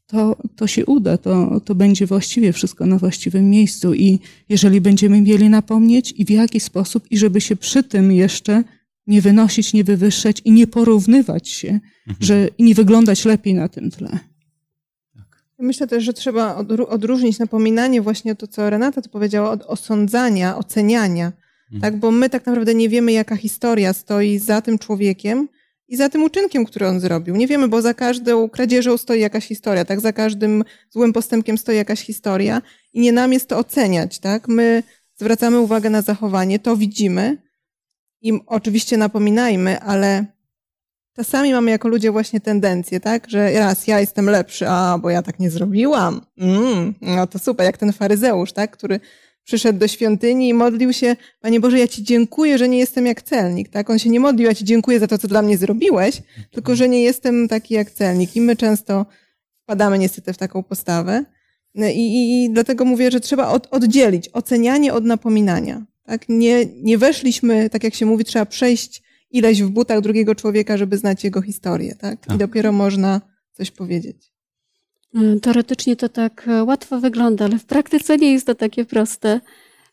to, 0.06 0.36
to 0.56 0.66
się 0.66 0.86
uda, 0.86 1.18
to, 1.18 1.60
to 1.60 1.74
będzie 1.74 2.06
właściwie 2.06 2.52
wszystko 2.52 2.86
na 2.86 2.98
właściwym 2.98 3.50
miejscu. 3.50 3.94
I 3.94 4.18
jeżeli 4.48 4.80
będziemy 4.80 5.20
mieli 5.20 5.48
napomnieć 5.48 6.14
i 6.16 6.24
w 6.24 6.30
jaki 6.30 6.60
sposób, 6.60 7.04
i 7.10 7.18
żeby 7.18 7.40
się 7.40 7.56
przy 7.56 7.82
tym 7.82 8.12
jeszcze 8.12 8.64
nie 9.06 9.22
wynosić, 9.22 9.72
nie 9.72 9.84
wywyższać 9.84 10.42
i 10.44 10.52
nie 10.52 10.66
porównywać 10.66 11.48
się, 11.48 11.68
mhm. 11.68 12.16
że 12.20 12.48
i 12.58 12.64
nie 12.64 12.74
wyglądać 12.74 13.24
lepiej 13.24 13.54
na 13.54 13.68
tym 13.68 13.90
tle. 13.90 14.18
Myślę 15.58 15.86
też, 15.86 16.04
że 16.04 16.12
trzeba 16.12 16.56
odróżnić 16.88 17.38
napominanie 17.38 18.02
właśnie 18.02 18.34
to, 18.34 18.46
co 18.46 18.70
Renata 18.70 19.02
tu 19.02 19.08
powiedziała, 19.08 19.50
od 19.50 19.62
osądzania, 19.62 20.56
oceniania. 20.56 21.32
Mhm. 21.72 21.80
Tak, 21.80 22.00
bo 22.00 22.10
my 22.10 22.30
tak 22.30 22.46
naprawdę 22.46 22.74
nie 22.74 22.88
wiemy, 22.88 23.12
jaka 23.12 23.36
historia 23.36 23.92
stoi 23.92 24.38
za 24.38 24.60
tym 24.60 24.78
człowiekiem 24.78 25.48
i 25.88 25.96
za 25.96 26.08
tym 26.08 26.22
uczynkiem, 26.22 26.64
który 26.64 26.86
on 26.86 27.00
zrobił. 27.00 27.36
Nie 27.36 27.46
wiemy, 27.46 27.68
bo 27.68 27.82
za 27.82 27.94
każdą 27.94 28.48
kradzieżą 28.48 28.96
stoi 28.96 29.20
jakaś 29.20 29.46
historia, 29.46 29.84
tak? 29.84 30.00
Za 30.00 30.12
każdym 30.12 30.64
złym 30.90 31.12
postępkiem 31.12 31.58
stoi 31.58 31.76
jakaś 31.76 32.00
historia 32.00 32.62
i 32.92 33.00
nie 33.00 33.12
nam 33.12 33.32
jest 33.32 33.48
to 33.48 33.58
oceniać, 33.58 34.18
tak? 34.18 34.48
My 34.48 34.82
zwracamy 35.16 35.60
uwagę 35.60 35.90
na 35.90 36.02
zachowanie, 36.02 36.58
to 36.58 36.76
widzimy 36.76 37.36
i 38.22 38.32
oczywiście 38.46 38.96
napominajmy, 38.96 39.80
ale 39.80 40.26
Czasami 41.16 41.52
mamy 41.52 41.70
jako 41.70 41.88
ludzie 41.88 42.10
właśnie 42.10 42.40
tendencję, 42.40 43.00
tak, 43.00 43.30
że 43.30 43.52
raz 43.52 43.86
ja 43.86 44.00
jestem 44.00 44.26
lepszy, 44.26 44.68
a 44.68 44.98
bo 44.98 45.10
ja 45.10 45.22
tak 45.22 45.38
nie 45.38 45.50
zrobiłam. 45.50 46.20
Mm, 46.38 46.94
no 47.00 47.26
to 47.26 47.38
super, 47.38 47.66
jak 47.66 47.78
ten 47.78 47.92
faryzeusz, 47.92 48.52
tak, 48.52 48.70
który 48.70 49.00
przyszedł 49.44 49.78
do 49.78 49.88
świątyni 49.88 50.48
i 50.48 50.54
modlił 50.54 50.92
się, 50.92 51.16
Panie 51.40 51.60
Boże, 51.60 51.78
ja 51.78 51.88
Ci 51.88 52.04
dziękuję, 52.04 52.58
że 52.58 52.68
nie 52.68 52.78
jestem 52.78 53.06
jak 53.06 53.22
celnik, 53.22 53.68
tak? 53.68 53.90
On 53.90 53.98
się 53.98 54.10
nie 54.10 54.20
modlił, 54.20 54.46
ja 54.46 54.54
Ci 54.54 54.64
dziękuję 54.64 55.00
za 55.00 55.06
to, 55.06 55.18
co 55.18 55.28
dla 55.28 55.42
mnie 55.42 55.58
zrobiłeś, 55.58 56.22
tylko 56.50 56.76
że 56.76 56.88
nie 56.88 57.02
jestem 57.02 57.48
taki 57.48 57.74
jak 57.74 57.90
celnik. 57.90 58.36
I 58.36 58.40
my 58.40 58.56
często 58.56 59.06
wpadamy 59.62 59.98
niestety 59.98 60.32
w 60.32 60.38
taką 60.38 60.62
postawę. 60.62 61.24
I, 61.74 61.80
i, 61.90 62.44
i 62.44 62.50
dlatego 62.50 62.84
mówię, 62.84 63.10
że 63.10 63.20
trzeba 63.20 63.48
od, 63.48 63.68
oddzielić 63.70 64.28
ocenianie 64.32 64.92
od 64.92 65.04
napominania. 65.04 65.86
Tak? 66.10 66.28
Nie, 66.28 66.66
nie 66.66 66.98
weszliśmy, 66.98 67.70
tak 67.70 67.84
jak 67.84 67.94
się 67.94 68.06
mówi, 68.06 68.24
trzeba 68.24 68.46
przejść 68.46 69.02
ileś 69.30 69.62
w 69.62 69.68
butach 69.68 70.00
drugiego 70.00 70.34
człowieka, 70.34 70.76
żeby 70.76 70.98
znać 70.98 71.24
jego 71.24 71.42
historię, 71.42 71.94
tak? 71.94 72.26
tak. 72.26 72.34
I 72.34 72.38
dopiero 72.38 72.72
można 72.72 73.20
coś 73.52 73.70
powiedzieć. 73.70 74.32
E, 75.14 75.40
teoretycznie 75.40 75.96
to 75.96 76.08
tak 76.08 76.48
e, 76.48 76.64
łatwo 76.64 77.00
wygląda, 77.00 77.44
ale 77.44 77.58
w 77.58 77.64
praktyce 77.64 78.16
nie 78.16 78.32
jest 78.32 78.46
to 78.46 78.54
takie 78.54 78.84
proste. 78.84 79.40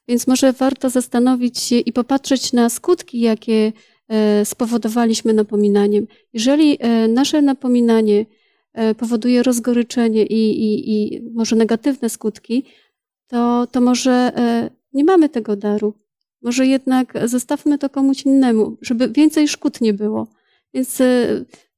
Więc 0.07 0.27
może 0.27 0.53
warto 0.53 0.89
zastanowić 0.89 1.59
się 1.59 1.79
i 1.79 1.93
popatrzeć 1.93 2.53
na 2.53 2.69
skutki, 2.69 3.19
jakie 3.19 3.73
e, 4.09 4.45
spowodowaliśmy 4.45 5.33
napominaniem. 5.33 6.07
Jeżeli 6.33 6.79
nasze 7.09 7.41
napominanie 7.41 8.25
powoduje 8.97 9.43
rozgoryczenie 9.43 10.25
i, 10.25 10.63
i, 10.63 10.91
i 10.91 11.21
może 11.33 11.55
negatywne 11.55 12.09
skutki, 12.09 12.63
to, 13.27 13.67
to 13.71 13.81
może 13.81 14.31
nie 14.93 15.03
mamy 15.03 15.29
tego 15.29 15.55
daru. 15.55 16.06
Może 16.41 16.67
jednak 16.67 17.13
zostawmy 17.25 17.77
to 17.77 17.89
komuś 17.89 18.21
innemu, 18.21 18.77
żeby 18.81 19.09
więcej 19.09 19.47
szkód 19.47 19.81
nie 19.81 19.93
było. 19.93 20.27
Więc 20.73 21.01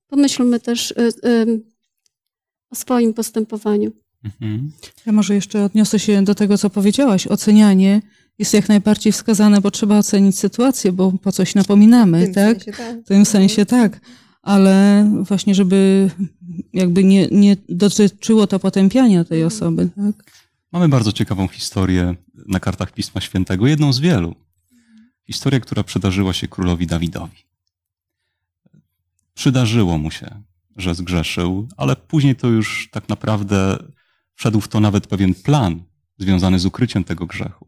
pomyślmy 0.07 0.59
też 0.59 0.93
o 2.69 2.75
swoim 2.75 3.13
postępowaniu. 3.13 3.91
Mhm. 4.23 4.71
Ja 5.05 5.11
może 5.11 5.35
jeszcze 5.35 5.63
odniosę 5.63 5.99
się 5.99 6.23
do 6.23 6.35
tego, 6.35 6.57
co 6.57 6.69
powiedziałaś. 6.69 7.27
Ocenianie 7.27 8.01
jest 8.39 8.53
jak 8.53 8.69
najbardziej 8.69 9.13
wskazane, 9.13 9.61
bo 9.61 9.71
trzeba 9.71 9.97
ocenić 9.97 10.39
sytuację, 10.39 10.91
bo 10.91 11.11
po 11.11 11.31
coś 11.31 11.55
napominamy, 11.55 12.27
w 12.27 12.35
tak? 12.35 12.63
Sensie, 12.63 12.71
tak? 12.71 13.01
W 13.01 13.07
tym 13.07 13.25
sensie 13.25 13.65
tak. 13.65 14.01
Ale 14.41 15.05
właśnie, 15.21 15.55
żeby 15.55 16.09
jakby 16.73 17.03
nie, 17.03 17.27
nie 17.27 17.57
dotyczyło 17.69 18.47
to 18.47 18.59
potępiania 18.59 19.23
tej 19.23 19.41
mhm. 19.41 19.47
osoby, 19.47 19.89
tak? 19.95 20.31
Mamy 20.71 20.89
bardzo 20.89 21.11
ciekawą 21.11 21.47
historię 21.47 22.15
na 22.47 22.59
kartach 22.59 22.91
Pisma 22.91 23.21
Świętego, 23.21 23.67
jedną 23.67 23.93
z 23.93 23.99
wielu. 23.99 24.35
Historia, 25.29 25.59
która 25.59 25.83
przydarzyła 25.83 26.33
się 26.33 26.48
królowi 26.48 26.88
Dawidowi. 26.88 27.38
Przydarzyło 29.33 29.98
mu 29.98 30.12
się, 30.12 30.41
że 30.75 30.95
zgrzeszył, 30.95 31.67
ale 31.77 31.95
później 31.95 32.36
to 32.36 32.48
już 32.48 32.89
tak 32.91 33.09
naprawdę 33.09 33.77
wszedł 34.36 34.62
w 34.62 34.67
to 34.67 34.79
nawet 34.79 35.07
pewien 35.07 35.33
plan 35.33 35.83
związany 36.17 36.59
z 36.59 36.65
ukryciem 36.65 37.03
tego 37.03 37.25
grzechu. 37.25 37.67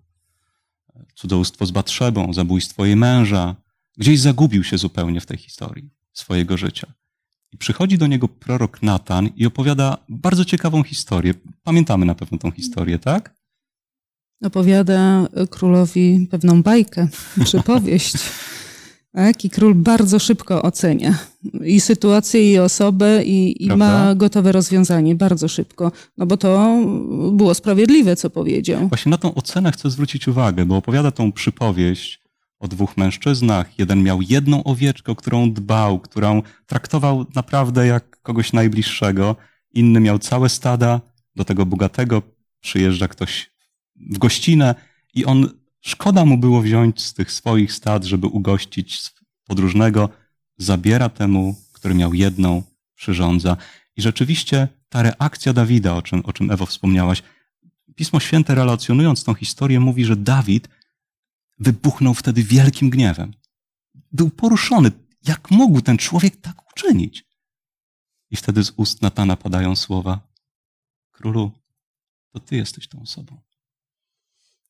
Cudzołóstwo 1.15 1.65
z 1.65 1.71
Batrzebą, 1.71 2.33
zabójstwo 2.33 2.85
jej 2.85 2.95
męża. 2.95 3.55
Gdzieś 3.97 4.19
zagubił 4.19 4.63
się 4.63 4.77
zupełnie 4.77 5.21
w 5.21 5.25
tej 5.25 5.37
historii 5.37 5.89
swojego 6.13 6.57
życia. 6.57 6.93
I 7.51 7.57
przychodzi 7.57 7.97
do 7.97 8.07
niego 8.07 8.27
prorok 8.27 8.81
Natan 8.81 9.29
i 9.35 9.45
opowiada 9.45 9.97
bardzo 10.09 10.45
ciekawą 10.45 10.83
historię. 10.83 11.33
Pamiętamy 11.63 12.05
na 12.05 12.15
pewno 12.15 12.37
tą 12.37 12.51
historię, 12.51 12.99
tak? 12.99 13.40
Opowiada 14.41 15.27
królowi 15.49 16.27
pewną 16.31 16.63
bajkę, 16.63 17.07
przypowieść. 17.45 18.13
Tak? 19.13 19.45
I 19.45 19.49
król 19.49 19.75
bardzo 19.75 20.19
szybko 20.19 20.61
ocenia 20.61 21.17
i 21.65 21.81
sytuację, 21.81 22.51
i 22.51 22.59
osobę, 22.59 23.23
i, 23.23 23.65
i 23.65 23.67
ma 23.67 24.15
gotowe 24.15 24.51
rozwiązanie 24.51 25.15
bardzo 25.15 25.47
szybko. 25.47 25.91
No 26.17 26.25
bo 26.25 26.37
to 26.37 26.79
było 27.31 27.53
sprawiedliwe, 27.53 28.15
co 28.15 28.29
powiedział. 28.29 28.87
Właśnie 28.87 29.09
na 29.09 29.17
tą 29.17 29.33
ocenę 29.33 29.71
chcę 29.71 29.89
zwrócić 29.89 30.27
uwagę, 30.27 30.65
bo 30.65 30.77
opowiada 30.77 31.11
tą 31.11 31.31
przypowieść 31.31 32.21
o 32.59 32.67
dwóch 32.67 32.97
mężczyznach. 32.97 33.79
Jeden 33.79 34.03
miał 34.03 34.21
jedną 34.21 34.63
owieczkę, 34.63 35.15
którą 35.15 35.53
dbał, 35.53 35.99
którą 35.99 36.41
traktował 36.65 37.25
naprawdę 37.35 37.87
jak 37.87 38.21
kogoś 38.21 38.53
najbliższego. 38.53 39.35
Inny 39.73 39.99
miał 39.99 40.19
całe 40.19 40.49
stada. 40.49 41.01
Do 41.35 41.45
tego 41.45 41.65
bogatego 41.65 42.21
przyjeżdża 42.61 43.07
ktoś 43.07 43.50
w 44.09 44.17
gościnę 44.17 44.75
i 45.13 45.25
on 45.25 45.61
Szkoda 45.81 46.25
mu 46.25 46.37
było 46.37 46.61
wziąć 46.61 47.01
z 47.01 47.13
tych 47.13 47.31
swoich 47.31 47.73
stad, 47.73 48.03
żeby 48.03 48.27
ugościć 48.27 49.01
podróżnego. 49.43 50.09
Zabiera 50.57 51.09
temu, 51.09 51.55
który 51.71 51.95
miał 51.95 52.13
jedną, 52.13 52.63
przyrządza. 52.95 53.57
I 53.95 54.01
rzeczywiście 54.01 54.67
ta 54.89 55.03
reakcja 55.03 55.53
Dawida, 55.53 55.95
o 55.95 56.01
czym, 56.01 56.21
o 56.25 56.33
czym 56.33 56.51
Ewo 56.51 56.65
wspomniałaś, 56.65 57.23
Pismo 57.95 58.19
Święte 58.19 58.55
relacjonując 58.55 59.23
tą 59.23 59.33
historię 59.33 59.79
mówi, 59.79 60.05
że 60.05 60.15
Dawid 60.15 60.69
wybuchnął 61.59 62.13
wtedy 62.13 62.43
wielkim 62.43 62.89
gniewem. 62.89 63.33
Był 64.11 64.29
poruszony. 64.29 64.91
Jak 65.27 65.51
mógł 65.51 65.81
ten 65.81 65.97
człowiek 65.97 66.41
tak 66.41 66.71
uczynić? 66.71 67.25
I 68.31 68.35
wtedy 68.35 68.63
z 68.63 68.73
ust 68.75 69.01
Natana 69.01 69.35
padają 69.35 69.75
słowa: 69.75 70.19
Królu, 71.11 71.51
to 72.31 72.39
ty 72.39 72.55
jesteś 72.55 72.87
tą 72.87 73.01
osobą 73.01 73.41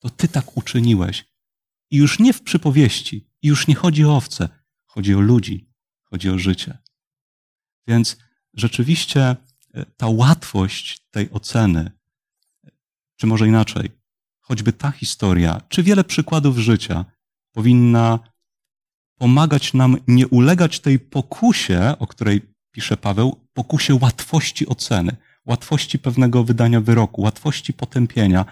to 0.02 0.10
ty 0.10 0.28
tak 0.28 0.58
uczyniłeś. 0.58 1.26
I 1.92 1.98
już 1.98 2.20
nie 2.20 2.34
w 2.34 2.42
przypowieści, 2.42 3.28
i 3.42 3.48
już 3.48 3.68
nie 3.68 3.76
chodzi 3.76 4.06
o 4.06 4.16
owce, 4.16 4.50
chodzi 4.86 5.16
o 5.16 5.20
ludzi, 5.20 5.70
chodzi 6.04 6.30
o 6.30 6.40
życie. 6.40 6.78
Więc 7.88 8.18
rzeczywiście 8.54 9.22
e, 9.22 9.86
ta 9.86 10.08
łatwość 10.08 11.08
tej 11.12 11.32
oceny, 11.32 11.92
czy 13.16 13.28
może 13.28 13.48
inaczej, 13.48 13.92
choćby 14.40 14.74
ta 14.74 14.92
historia, 14.92 15.62
czy 15.70 15.84
wiele 15.84 16.04
przykładów 16.04 16.58
życia 16.58 17.06
powinna 17.52 18.20
pomagać 19.16 19.74
nam 19.74 19.98
nie 20.08 20.28
ulegać 20.28 20.80
tej 20.80 21.00
pokusie, 21.00 21.96
o 22.00 22.08
której 22.08 22.42
pisze 22.72 22.98
Paweł, 22.98 23.48
pokusie 23.54 23.96
łatwości 24.02 24.68
oceny, 24.68 25.16
łatwości 25.46 26.00
pewnego 26.00 26.44
wydania 26.44 26.82
wyroku, 26.82 27.22
łatwości 27.22 27.74
potępienia, 27.74 28.46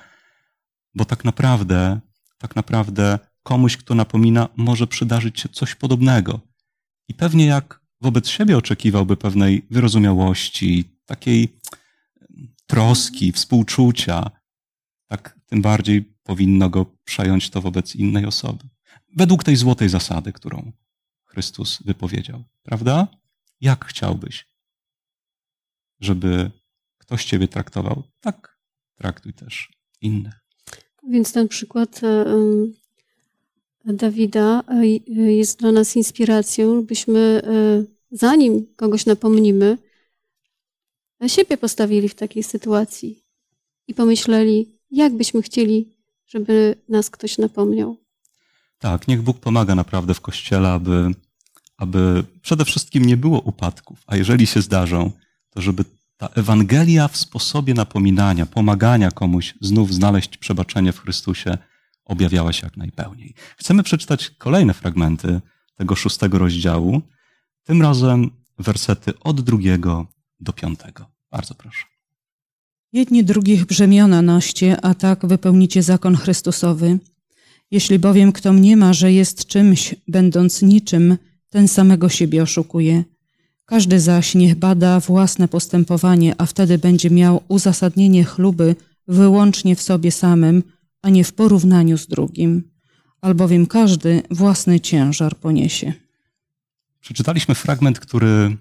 bo 0.95 1.05
tak 1.05 1.25
naprawdę, 1.25 1.99
tak 2.37 2.55
naprawdę 2.55 3.19
komuś, 3.43 3.77
kto 3.77 3.95
napomina, 3.95 4.49
może 4.55 4.87
przydarzyć 4.87 5.39
się 5.39 5.49
coś 5.49 5.75
podobnego. 5.75 6.39
I 7.07 7.13
pewnie 7.13 7.45
jak 7.45 7.81
wobec 8.01 8.27
siebie 8.27 8.57
oczekiwałby 8.57 9.17
pewnej 9.17 9.65
wyrozumiałości, 9.69 10.85
takiej 11.05 11.59
troski, 12.67 13.31
współczucia, 13.31 14.31
tak 15.07 15.39
tym 15.45 15.61
bardziej 15.61 16.01
powinno 16.23 16.69
go 16.69 16.85
przejąć 17.03 17.49
to 17.49 17.61
wobec 17.61 17.95
innej 17.95 18.25
osoby. 18.25 18.63
Według 19.15 19.43
tej 19.43 19.55
złotej 19.55 19.89
zasady, 19.89 20.33
którą 20.33 20.71
Chrystus 21.25 21.83
wypowiedział. 21.83 22.43
Prawda? 22.63 23.07
Jak 23.61 23.85
chciałbyś, 23.85 24.47
żeby 25.99 26.51
ktoś 26.97 27.25
ciebie 27.25 27.47
traktował? 27.47 28.03
Tak 28.19 28.59
traktuj 28.95 29.33
też 29.33 29.71
innych. 30.01 30.48
Więc 31.07 31.33
ten 31.33 31.47
przykład 31.47 32.01
e, 32.03 32.25
Dawida 33.85 34.63
e, 34.67 34.85
jest 35.15 35.59
dla 35.59 35.71
nas 35.71 35.95
inspiracją, 35.95 36.85
byśmy 36.85 37.19
e, 37.19 37.83
zanim 38.11 38.67
kogoś 38.75 39.05
napomnimy, 39.05 39.77
siebie 41.27 41.57
postawili 41.57 42.09
w 42.09 42.15
takiej 42.15 42.43
sytuacji 42.43 43.23
i 43.87 43.93
pomyśleli, 43.93 44.79
jak 44.91 45.13
byśmy 45.13 45.41
chcieli, 45.41 45.89
żeby 46.27 46.75
nas 46.89 47.09
ktoś 47.09 47.37
napomniał. 47.37 47.97
Tak, 48.79 49.07
niech 49.07 49.21
Bóg 49.21 49.39
pomaga 49.39 49.75
naprawdę 49.75 50.13
w 50.13 50.21
Kościele, 50.21 50.69
aby, 50.69 51.11
aby 51.77 52.23
przede 52.41 52.65
wszystkim 52.65 53.05
nie 53.05 53.17
było 53.17 53.41
upadków, 53.41 53.99
a 54.07 54.15
jeżeli 54.15 54.47
się 54.47 54.61
zdarzą, 54.61 55.11
to 55.49 55.61
żeby 55.61 55.85
ta 56.19 56.27
Ewangelia 56.27 57.07
w 57.07 57.17
sposobie 57.17 57.73
napominania, 57.73 58.45
pomagania 58.45 59.11
komuś 59.11 59.55
znów 59.61 59.93
znaleźć 59.93 60.37
przebaczenie 60.37 60.91
w 60.91 60.99
Chrystusie 60.99 61.57
objawiała 62.05 62.53
się 62.53 62.67
jak 62.67 62.77
najpełniej. 62.77 63.33
Chcemy 63.57 63.83
przeczytać 63.83 64.29
kolejne 64.29 64.73
fragmenty 64.73 65.41
tego 65.75 65.95
szóstego 65.95 66.37
rozdziału, 66.37 67.01
tym 67.63 67.81
razem 67.81 68.31
wersety 68.57 69.19
od 69.19 69.41
drugiego 69.41 70.07
do 70.39 70.53
piątego. 70.53 71.05
Bardzo 71.31 71.55
proszę. 71.55 71.85
Jedni 72.93 73.23
drugich 73.23 73.65
brzemiona 73.65 74.21
noście, 74.21 74.81
a 74.85 74.93
tak 74.93 75.25
wypełnicie 75.25 75.83
zakon 75.83 76.15
Chrystusowy. 76.15 76.99
Jeśli 77.71 77.99
bowiem 77.99 78.31
kto 78.31 78.53
mniema, 78.53 78.93
że 78.93 79.11
jest 79.11 79.45
czymś, 79.45 79.95
będąc 80.07 80.61
niczym, 80.61 81.17
ten 81.49 81.67
samego 81.67 82.09
siebie 82.09 82.43
oszukuje. 82.43 83.03
Każdy 83.69 83.99
zaś 83.99 84.35
niech 84.35 84.55
bada 84.55 84.99
własne 84.99 85.47
postępowanie, 85.47 86.35
a 86.37 86.45
wtedy 86.45 86.77
będzie 86.77 87.09
miał 87.09 87.43
uzasadnienie 87.47 88.23
chluby 88.23 88.75
wyłącznie 89.07 89.75
w 89.75 89.81
sobie 89.81 90.11
samym, 90.11 90.63
a 91.01 91.09
nie 91.09 91.23
w 91.23 91.33
porównaniu 91.33 91.97
z 91.97 92.07
drugim, 92.07 92.63
albowiem 93.21 93.65
każdy 93.67 94.23
własny 94.31 94.79
ciężar 94.79 95.35
poniesie. 95.35 95.93
Przeczytaliśmy 96.99 97.55
fragment, 97.55 97.99
który 97.99 98.57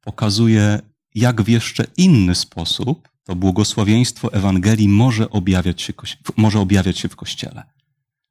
pokazuje, 0.00 0.80
jak 1.14 1.42
w 1.42 1.48
jeszcze 1.48 1.86
inny 1.96 2.34
sposób 2.34 3.08
to 3.24 3.36
błogosławieństwo 3.36 4.32
Ewangelii 4.32 4.88
może 4.88 5.30
objawiać 5.30 5.82
się, 5.82 5.92
może 6.36 6.60
objawiać 6.60 6.98
się 6.98 7.08
w 7.08 7.16
Kościele. 7.16 7.62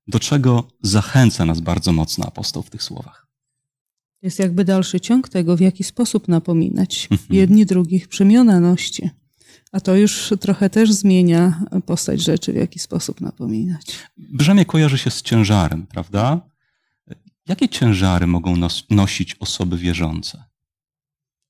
Do 0.08 0.20
czego 0.20 0.68
zachęca 0.82 1.46
nas 1.46 1.62
bardzo 1.62 1.92
mocno 1.92 2.26
apostoł 2.26 2.64
w 2.64 2.70
tych 2.70 2.84
słowach. 2.84 3.23
Jest 4.24 4.40
jakby 4.40 4.66
dalszy 4.66 5.00
ciąg 5.00 5.30
tego, 5.30 5.58
w 5.58 5.60
jaki 5.60 5.84
sposób 5.84 6.28
napominać 6.28 7.08
mhm. 7.12 7.36
jedni 7.36 7.66
drugich 7.66 8.08
przemiana 8.08 8.60
noście. 8.60 9.10
A 9.72 9.80
to 9.80 9.96
już 9.96 10.34
trochę 10.40 10.70
też 10.70 10.92
zmienia 10.94 11.64
postać 11.86 12.22
rzeczy, 12.22 12.54
w 12.54 12.56
jaki 12.56 12.80
sposób 12.80 13.22
napominać. 13.22 14.00
Brzemię 14.18 14.66
kojarzy 14.66 14.98
się 14.98 15.12
z 15.12 15.22
ciężarem, 15.22 15.88
prawda? 15.88 16.42
Jakie 17.48 17.70
ciężary 17.70 18.28
mogą 18.28 18.56
nos 18.56 18.84
nosić 18.90 19.36
osoby 19.40 19.78
wierzące? 19.78 20.44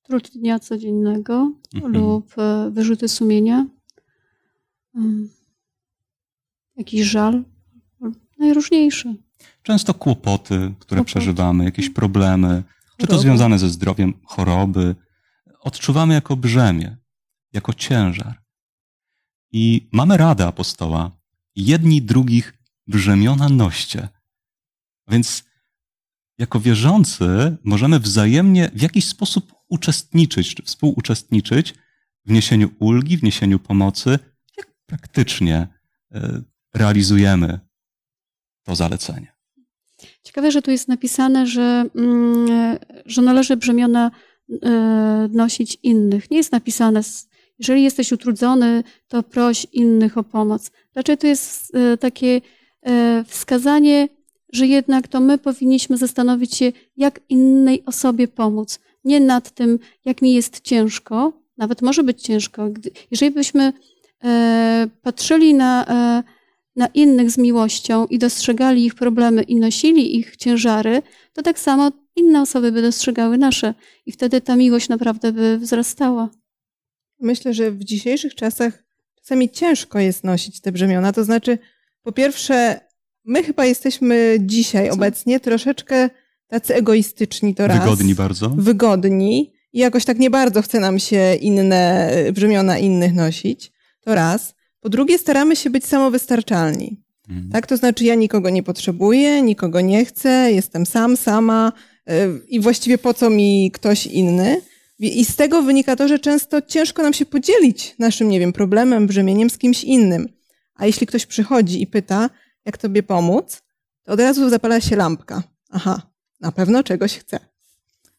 Trud 0.03 0.31
dnia 0.35 0.59
codziennego 0.59 1.51
mhm. 1.75 1.93
lub 1.93 2.33
e, 2.37 2.71
wyrzuty 2.71 3.07
sumienia, 3.07 3.65
jakiś 6.77 7.01
żal, 7.01 7.43
najróżniejszy. 8.39 9.15
Często 9.63 9.93
kłopoty, 9.93 10.55
które 10.79 10.99
Kłopoty. 10.99 11.05
przeżywamy, 11.05 11.63
jakieś 11.63 11.89
problemy, 11.89 12.63
czy 12.97 13.07
to 13.07 13.13
Choroby. 13.13 13.21
związane 13.21 13.59
ze 13.59 13.69
zdrowiem, 13.69 14.13
choroby, 14.25 14.95
odczuwamy 15.59 16.13
jako 16.13 16.35
brzemię, 16.35 16.97
jako 17.53 17.73
ciężar. 17.73 18.41
I 19.51 19.89
mamy 19.91 20.17
radę 20.17 20.47
apostoła, 20.47 21.11
jedni 21.55 22.01
drugich 22.01 22.53
brzemiona 22.87 23.49
noście. 23.49 24.09
Więc 25.07 25.43
jako 26.37 26.59
wierzący 26.59 27.57
możemy 27.63 27.99
wzajemnie 27.99 28.71
w 28.73 28.81
jakiś 28.81 29.07
sposób 29.07 29.53
uczestniczyć, 29.69 30.55
czy 30.55 30.63
współuczestniczyć 30.63 31.73
w 32.25 32.31
niesieniu 32.31 32.69
ulgi, 32.79 33.17
w 33.17 33.23
niesieniu 33.23 33.59
pomocy. 33.59 34.19
Jak 34.57 34.67
praktycznie 34.85 35.67
e, 36.11 36.41
realizujemy 36.73 37.59
to 38.63 38.75
zalecenie? 38.75 39.33
Ciekawe, 40.23 40.51
że 40.51 40.61
tu 40.61 40.71
jest 40.71 40.87
napisane, 40.87 41.47
że, 41.47 41.85
mm, 41.95 42.77
że 43.05 43.21
należy 43.21 43.57
brzemiona 43.57 44.11
e, 44.63 45.29
nosić 45.31 45.77
innych. 45.83 46.31
Nie 46.31 46.37
jest 46.37 46.51
napisane, 46.51 47.01
jeżeli 47.59 47.83
jesteś 47.83 48.11
utrudzony, 48.11 48.83
to 49.07 49.23
proś 49.23 49.67
innych 49.73 50.17
o 50.17 50.23
pomoc. 50.23 50.71
Raczej 50.95 51.17
to 51.17 51.27
jest 51.27 51.75
e, 51.75 51.97
takie 51.97 52.41
e, 52.81 53.23
wskazanie, 53.27 54.07
że 54.53 54.67
jednak 54.67 55.07
to 55.07 55.19
my 55.19 55.37
powinniśmy 55.37 55.97
zastanowić 55.97 56.55
się, 56.55 56.71
jak 56.97 57.19
innej 57.29 57.83
osobie 57.85 58.27
pomóc. 58.27 58.79
Nie 59.03 59.19
nad 59.19 59.51
tym, 59.51 59.79
jak 60.05 60.21
mi 60.21 60.33
jest 60.33 60.61
ciężko, 60.61 61.33
nawet 61.57 61.81
może 61.81 62.03
być 62.03 62.21
ciężko. 62.21 62.69
Jeżeli 63.11 63.31
byśmy 63.31 63.73
patrzyli 65.01 65.53
na, 65.53 65.85
na 66.75 66.87
innych 66.87 67.31
z 67.31 67.37
miłością 67.37 68.05
i 68.05 68.19
dostrzegali 68.19 68.85
ich 68.85 68.95
problemy 68.95 69.43
i 69.43 69.55
nosili 69.55 70.17
ich 70.17 70.37
ciężary, 70.37 71.01
to 71.33 71.41
tak 71.41 71.59
samo 71.59 71.91
inne 72.15 72.41
osoby 72.41 72.71
by 72.71 72.81
dostrzegały 72.81 73.37
nasze 73.37 73.73
i 74.05 74.11
wtedy 74.11 74.41
ta 74.41 74.55
miłość 74.55 74.89
naprawdę 74.89 75.31
by 75.31 75.57
wzrastała. 75.57 76.29
Myślę, 77.19 77.53
że 77.53 77.71
w 77.71 77.83
dzisiejszych 77.83 78.35
czasach 78.35 78.83
czasami 79.15 79.49
ciężko 79.49 79.99
jest 79.99 80.23
nosić 80.23 80.61
te 80.61 80.71
brzemiona. 80.71 81.13
To 81.13 81.23
znaczy, 81.23 81.57
po 82.03 82.11
pierwsze, 82.11 82.79
my 83.25 83.43
chyba 83.43 83.65
jesteśmy 83.65 84.37
dzisiaj 84.39 84.87
Co? 84.87 84.93
obecnie 84.93 85.39
troszeczkę 85.39 86.09
tacy 86.47 86.75
egoistyczni 86.75 87.55
to 87.55 87.67
raz. 87.67 87.79
Wygodni 87.79 88.15
bardzo? 88.15 88.49
Wygodni 88.49 89.53
i 89.73 89.79
jakoś 89.79 90.05
tak 90.05 90.19
nie 90.19 90.29
bardzo 90.29 90.61
chce 90.61 90.79
nam 90.79 90.99
się 90.99 91.35
inne 91.35 92.09
brzemiona 92.33 92.77
innych 92.77 93.13
nosić. 93.13 93.71
To 94.01 94.15
raz. 94.15 94.55
Po 94.83 94.89
drugie, 94.89 95.17
staramy 95.17 95.55
się 95.55 95.69
być 95.69 95.85
samowystarczalni. 95.85 97.01
Mhm. 97.29 97.51
Tak, 97.51 97.67
to 97.67 97.77
znaczy 97.77 98.05
ja 98.05 98.15
nikogo 98.15 98.49
nie 98.49 98.63
potrzebuję, 98.63 99.41
nikogo 99.41 99.81
nie 99.81 100.05
chcę, 100.05 100.51
jestem 100.51 100.85
sam, 100.85 101.17
sama 101.17 101.71
y, 102.09 102.13
i 102.47 102.59
właściwie 102.59 102.97
po 102.97 103.13
co 103.13 103.29
mi 103.29 103.71
ktoś 103.71 104.07
inny. 104.07 104.61
I 104.99 105.25
z 105.25 105.35
tego 105.35 105.61
wynika 105.61 105.95
to, 105.95 106.07
że 106.07 106.19
często 106.19 106.61
ciężko 106.61 107.03
nam 107.03 107.13
się 107.13 107.25
podzielić 107.25 107.95
naszym, 107.99 108.29
nie 108.29 108.39
wiem, 108.39 108.53
problemem, 108.53 109.07
brzemieniem 109.07 109.49
z 109.49 109.57
kimś 109.57 109.83
innym. 109.83 110.29
A 110.75 110.85
jeśli 110.85 111.07
ktoś 111.07 111.25
przychodzi 111.25 111.81
i 111.81 111.87
pyta, 111.87 112.29
jak 112.65 112.77
tobie 112.77 113.03
pomóc, 113.03 113.61
to 114.03 114.13
od 114.13 114.19
razu 114.19 114.49
zapala 114.49 114.81
się 114.81 114.95
lampka. 114.95 115.43
Aha, 115.69 116.01
na 116.39 116.51
pewno 116.51 116.83
czegoś 116.83 117.17
chce. 117.17 117.39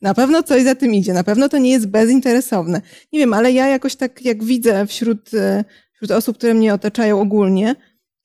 Na 0.03 0.15
pewno 0.15 0.43
coś 0.43 0.63
za 0.63 0.75
tym 0.75 0.95
idzie, 0.95 1.13
na 1.13 1.25
pewno 1.25 1.49
to 1.49 1.59
nie 1.59 1.71
jest 1.71 1.87
bezinteresowne. 1.87 2.81
Nie 3.13 3.19
wiem, 3.19 3.35
ale 3.35 3.53
ja 3.53 3.69
jakoś 3.69 3.97
tak, 3.97 4.25
jak 4.25 4.45
widzę 4.45 4.87
wśród, 4.87 5.35
e, 5.35 5.65
wśród 6.05 6.19
osób, 6.19 6.37
które 6.39 6.55
mnie 6.55 6.75
otaczają 6.75 7.21
ogólnie, 7.21 7.75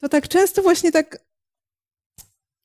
to 0.01 0.09
tak 0.09 0.27
często 0.27 0.61
właśnie 0.61 0.91
tak 0.91 1.17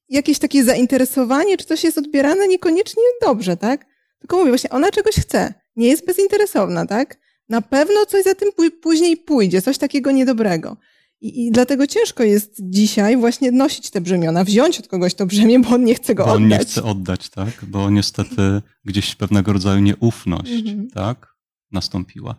jakieś 0.09 0.39
takie 0.39 0.65
zainteresowanie, 0.65 1.57
czy 1.57 1.65
coś 1.65 1.85
jest 1.85 1.99
odbierane 1.99 2.49
niekoniecznie 2.49 3.03
dobrze, 3.23 3.57
tak? 3.57 3.87
Tylko 4.19 4.37
mówię, 4.37 4.51
właśnie 4.51 4.71
ona 4.71 4.91
czegoś 4.91 5.15
chce, 5.15 5.55
nie 5.77 5.89
jest 5.89 6.07
bezinteresowna, 6.07 6.87
tak? 6.87 7.19
Na 7.49 7.61
pewno 7.63 8.07
coś 8.07 8.25
za 8.25 8.35
tym 8.35 8.49
później 8.83 9.17
pójdzie, 9.17 9.63
coś 9.63 9.79
takiego 9.79 10.11
niedobrego. 10.11 10.77
I, 11.21 11.47
I 11.47 11.51
dlatego 11.51 11.87
ciężko 11.87 12.23
jest 12.23 12.57
dzisiaj 12.61 13.17
właśnie 13.17 13.53
nosić 13.53 13.91
te 13.91 14.01
brzemiona, 14.01 14.45
wziąć 14.45 14.79
od 14.81 14.89
kogoś 14.89 15.15
to 15.15 15.27
brzemię, 15.27 15.59
bo 15.61 15.69
on 15.69 15.85
nie 15.85 15.95
chce 15.95 16.15
go 16.15 16.25
Bo 16.25 16.33
oddać. 16.33 16.43
on 16.43 16.49
nie 16.49 16.59
chce 16.59 16.83
oddać, 16.85 17.31
tak? 17.31 17.65
Bo 17.65 17.91
niestety 17.91 18.63
gdzieś 18.85 19.15
pewnego 19.15 19.53
rodzaju 19.53 19.81
nieufność, 19.81 20.53
Mhm. 20.53 20.91
tak? 20.91 21.35
Nastąpiła. 21.73 22.35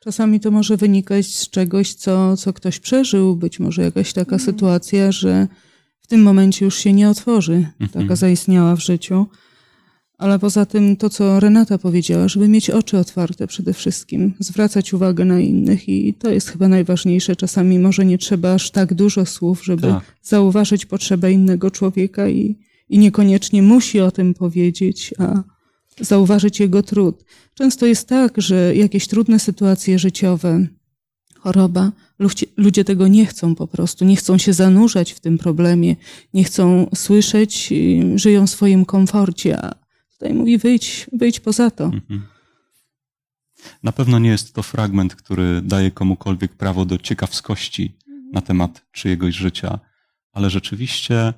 Czasami 0.00 0.40
to 0.40 0.50
może 0.50 0.76
wynikać 0.76 1.26
z 1.26 1.50
czegoś, 1.50 1.94
co, 1.94 2.36
co 2.36 2.52
ktoś 2.52 2.78
przeżył, 2.78 3.36
być 3.36 3.60
może 3.60 3.82
jakaś 3.82 4.12
taka 4.12 4.36
Mhm. 4.36 4.40
sytuacja, 4.52 5.12
że 5.12 5.48
w 6.00 6.06
tym 6.06 6.22
momencie 6.22 6.64
już 6.64 6.76
się 6.78 6.92
nie 6.92 7.10
otworzy, 7.10 7.66
Mhm. 7.80 8.02
taka 8.02 8.16
zaistniała 8.16 8.76
w 8.76 8.80
życiu. 8.80 9.26
Ale 10.18 10.38
poza 10.38 10.66
tym 10.66 10.96
to, 10.96 11.10
co 11.10 11.40
Renata 11.40 11.78
powiedziała, 11.78 12.28
żeby 12.28 12.48
mieć 12.48 12.70
oczy 12.70 12.98
otwarte 12.98 13.46
przede 13.46 13.72
wszystkim, 13.74 14.34
zwracać 14.38 14.92
uwagę 14.94 15.24
na 15.24 15.40
innych 15.40 15.88
i 15.88 16.14
to 16.14 16.30
jest 16.30 16.48
chyba 16.48 16.68
najważniejsze. 16.68 17.36
Czasami 17.36 17.78
może 17.78 18.04
nie 18.04 18.18
trzeba 18.18 18.54
aż 18.54 18.70
tak 18.70 18.94
dużo 18.94 19.26
słów, 19.26 19.64
żeby 19.64 19.82
Tak. 19.82 20.04
zauważyć 20.22 20.86
potrzebę 20.86 21.32
innego 21.32 21.70
człowieka 21.70 22.28
i, 22.28 22.56
i 22.88 22.98
niekoniecznie 22.98 23.62
musi 23.62 24.00
o 24.00 24.10
tym 24.10 24.34
powiedzieć, 24.34 25.14
a 25.18 25.42
zauważyć 26.00 26.60
jego 26.60 26.82
trud. 26.82 27.24
Często 27.54 27.86
jest 27.86 28.08
tak, 28.08 28.32
że 28.36 28.76
jakieś 28.76 29.08
trudne 29.08 29.38
sytuacje 29.38 29.98
życiowe, 29.98 30.66
choroba, 31.38 31.92
ludzie, 32.56 32.84
tego 32.84 33.08
nie 33.08 33.26
chcą 33.26 33.54
po 33.54 33.66
prostu, 33.66 34.04
nie 34.04 34.16
chcą 34.16 34.38
się 34.38 34.52
zanurzać 34.52 35.12
w 35.12 35.20
tym 35.20 35.38
problemie, 35.38 35.96
nie 36.34 36.44
chcą 36.44 36.90
słyszeć, 36.94 37.72
żyją 38.14 38.46
w 38.46 38.50
swoim 38.50 38.84
komforcie, 38.84 39.64
a 39.64 39.74
tutaj 40.12 40.34
mówi 40.34 40.58
wyjdź, 40.58 41.06
wyjdź 41.12 41.40
poza 41.40 41.70
to. 41.70 41.84
Mhm. 41.84 42.22
Na 43.82 43.92
pewno 43.92 44.18
nie 44.18 44.30
jest 44.30 44.54
to 44.54 44.62
fragment, 44.62 45.14
który 45.14 45.62
daje 45.62 45.90
komukolwiek 45.90 46.52
prawo 46.52 46.84
do 46.84 46.98
ciekawskości 46.98 47.96
na 48.32 48.40
temat 48.40 48.82
czyjegoś 48.92 49.34
życia, 49.34 49.78
ale 50.32 50.50
rzeczywiście 50.50 51.16
e, 51.18 51.34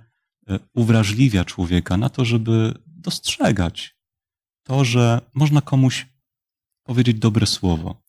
uwrażliwia 0.74 1.44
człowieka 1.44 1.96
na 1.96 2.08
to, 2.08 2.24
żeby 2.24 2.74
dostrzegać 2.86 3.96
to, 4.62 4.84
że 4.84 5.20
można 5.34 5.60
komuś 5.60 6.06
powiedzieć 6.82 7.18
dobre 7.18 7.46
słowo, 7.46 8.02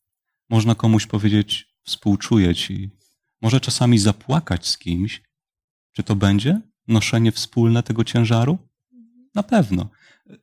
można 0.49 0.75
komuś 0.75 1.05
powiedzieć 1.07 1.75
współczuję 1.83 2.55
ci, 2.55 2.89
może 3.41 3.61
czasami 3.61 3.99
zapłakać 3.99 4.67
z 4.67 4.77
kimś. 4.77 5.21
Czy 5.91 6.03
to 6.03 6.15
będzie 6.15 6.61
noszenie 6.87 7.31
wspólne 7.31 7.83
tego 7.83 8.03
ciężaru? 8.03 8.57
Na 9.35 9.43
pewno 9.43 9.89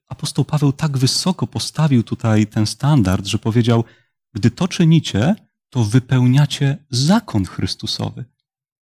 apostoł 0.07 0.45
Paweł 0.45 0.73
tak 0.73 0.99
wysoko 0.99 1.47
postawił 1.47 2.03
tutaj 2.03 2.47
ten 2.47 2.67
standard, 2.67 3.27
że 3.27 3.39
powiedział: 3.39 3.85
Gdy 4.35 4.51
to 4.51 4.69
czynicie, 4.69 5.35
to 5.71 5.85
wypełniacie 5.85 6.85
zakon 6.91 7.45
Chrystusowy. 7.45 8.25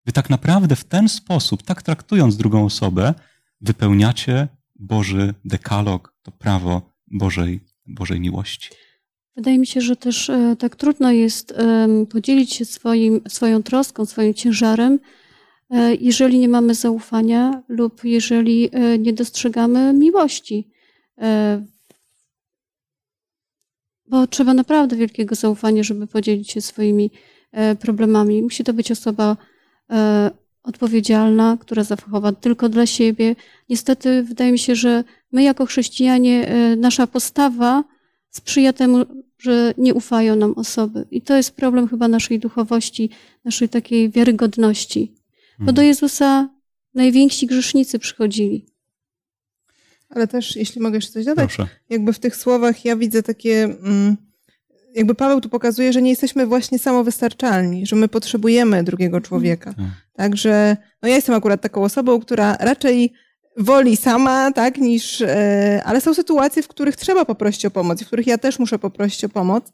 Wy 0.07 0.13
tak 0.13 0.31
naprawdę 0.31 0.77
w 0.77 0.85
ten 0.85 1.09
sposób, 1.09 1.63
tak 1.63 1.83
traktując 1.83 2.37
drugą 2.37 2.65
osobę, 2.65 3.15
wypełniacie 3.61 4.49
Boży 4.75 5.35
dekalog, 5.45 6.15
to 6.23 6.31
prawo 6.31 6.94
Bożej, 7.15 7.61
Bożej 7.87 8.21
miłości. 8.21 8.71
Wydaje 9.37 9.59
mi 9.59 9.67
się, 9.67 9.81
że 9.81 9.97
też 9.97 10.31
e, 10.31 10.57
tak 10.59 10.77
trudno 10.77 11.13
jest 11.13 11.55
podzielić 12.11 12.53
się 12.53 12.65
swoim, 12.65 13.21
swoją 13.29 13.63
troską, 13.63 14.07
swoim 14.07 14.35
ciężarem, 14.35 14.99
e, 15.71 15.95
jeżeli 15.95 16.39
nie 16.39 16.49
mamy 16.49 16.75
zaufania 16.75 17.63
lub 17.69 18.05
jeżeli 18.05 18.69
e, 18.73 18.99
nie 18.99 19.13
dostrzegamy 19.13 19.93
miłości. 19.93 20.69
Bo 24.07 24.27
trzeba 24.27 24.55
naprawdę 24.55 24.97
wielkiego 24.97 25.35
zaufania, 25.35 25.83
żeby 25.83 26.07
podzielić 26.07 26.51
się 26.51 26.61
swoimi 26.61 27.11
problemami. 27.81 28.43
Musi 28.43 28.65
to 28.65 28.73
być 28.73 28.91
osoba 28.91 29.37
odpowiedzialna, 30.65 31.57
która 31.61 31.85
zachowa 31.85 32.33
tylko 32.33 32.69
dla 32.69 32.87
siebie. 32.87 33.37
Niestety 33.69 34.23
wydaje 34.23 34.53
mi 34.53 34.59
się, 34.59 34.75
że 34.75 35.05
my 35.33 35.43
jako 35.43 35.67
chrześcijanie, 35.67 36.49
e, 36.49 36.77
nasza 36.77 37.07
postawa 37.07 37.85
sprzyja 38.31 38.73
temu, 38.73 39.05
że 39.39 39.75
nie 39.79 39.95
ufają 39.95 40.37
nam 40.37 40.53
osoby. 40.57 41.07
I 41.11 41.23
to 41.23 41.37
jest 41.37 41.51
problem 41.51 41.89
chyba 41.89 42.09
naszej 42.09 42.39
duchowości, 42.39 43.11
naszej 43.45 43.69
takiej 43.69 44.11
wiarygodności. 44.11 45.13
Bo 45.59 45.73
do 45.73 45.83
Jezusa 45.83 46.49
najwięksi 46.95 47.47
grzesznicy 47.47 47.99
przychodzili. 47.99 48.67
Ale 50.09 50.29
też, 50.29 50.57
jeśli 50.57 50.81
mogę 50.81 50.97
jeszcze 50.97 51.13
coś 51.13 51.25
dodać, 51.25 51.55
Proszę. 51.55 51.73
jakby 51.91 52.13
w 52.13 52.19
tych 52.19 52.37
słowach 52.37 52.85
ja 52.85 52.97
widzę 52.97 53.23
takie, 53.23 53.65
mm, 53.65 54.17
jakby 54.95 55.15
Paweł 55.15 55.41
tu 55.41 55.49
pokazuje, 55.49 55.93
że 55.93 56.03
nie 56.03 56.11
jesteśmy 56.11 56.47
właśnie 56.47 56.79
samowystarczalni, 56.79 57.87
że 57.87 57.97
my 57.97 58.09
potrzebujemy 58.09 58.85
drugiego 58.85 59.21
człowieka. 59.21 59.75
Tak. 59.75 59.87
Także, 60.13 60.77
no 61.03 61.09
ja 61.09 61.15
jestem 61.15 61.35
akurat 61.35 61.61
taką 61.61 61.83
osobą, 61.83 62.21
która 62.21 62.57
raczej 62.61 63.13
woli 63.57 63.97
sama, 63.97 64.53
tak, 64.53 64.79
niż, 64.79 65.21
e, 65.21 65.83
ale 65.85 66.01
są 66.01 66.15
sytuacje, 66.15 66.63
w 66.63 66.69
których 66.69 66.97
trzeba 66.97 67.25
poprosić 67.25 67.67
o 67.67 67.71
pomoc, 67.71 68.03
w 68.03 68.07
których 68.07 68.27
ja 68.27 68.39
też 68.39 68.59
muszę 68.59 68.79
poprosić 68.79 69.25
o 69.25 69.29
pomoc. 69.29 69.73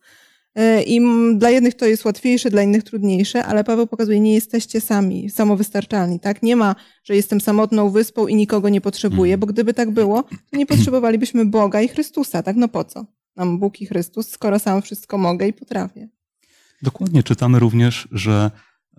E, 0.55 0.83
I 0.83 1.01
dla 1.35 1.51
jednych 1.51 1.75
to 1.75 1.87
jest 1.87 2.05
łatwiejsze, 2.05 2.51
dla 2.51 2.63
innych 2.63 2.83
trudniejsze, 2.83 3.45
ale 3.45 3.65
Paweł 3.65 3.87
pokazuje, 3.87 4.21
nie 4.21 4.35
jesteście 4.35 4.81
sami, 4.81 5.31
samowystarczalni, 5.31 6.21
tak? 6.21 6.43
Nie 6.43 6.57
ma, 6.57 6.75
że 7.05 7.17
jestem 7.17 7.41
samotną 7.41 7.91
wyspą 7.91 8.27
i 8.27 8.35
nikogo 8.35 8.69
nie 8.69 8.81
potrzebuję, 8.81 9.39
bo 9.39 9.47
gdyby 9.47 9.75
tak 9.75 9.91
było, 9.91 10.23
to 10.23 10.57
nie 10.57 10.67
potrzebowalibyśmy 10.67 11.45
Boga 11.45 11.81
i 11.81 11.89
Chrystusa, 11.89 12.43
tak? 12.43 12.57
No 12.57 12.69
po 12.69 12.85
co? 12.85 13.07
Nam 13.41 13.59
Bóg 13.59 13.81
i 13.81 13.87
Chrystus, 13.87 14.31
skoro 14.31 14.59
sam 14.59 14.83
wszystko 14.83 15.19
mogę 15.19 15.49
i 15.49 15.53
potrafię. 15.53 16.09
Dokładnie, 16.83 17.23
czytamy 17.23 17.59
również, 17.59 18.09
że 18.13 18.51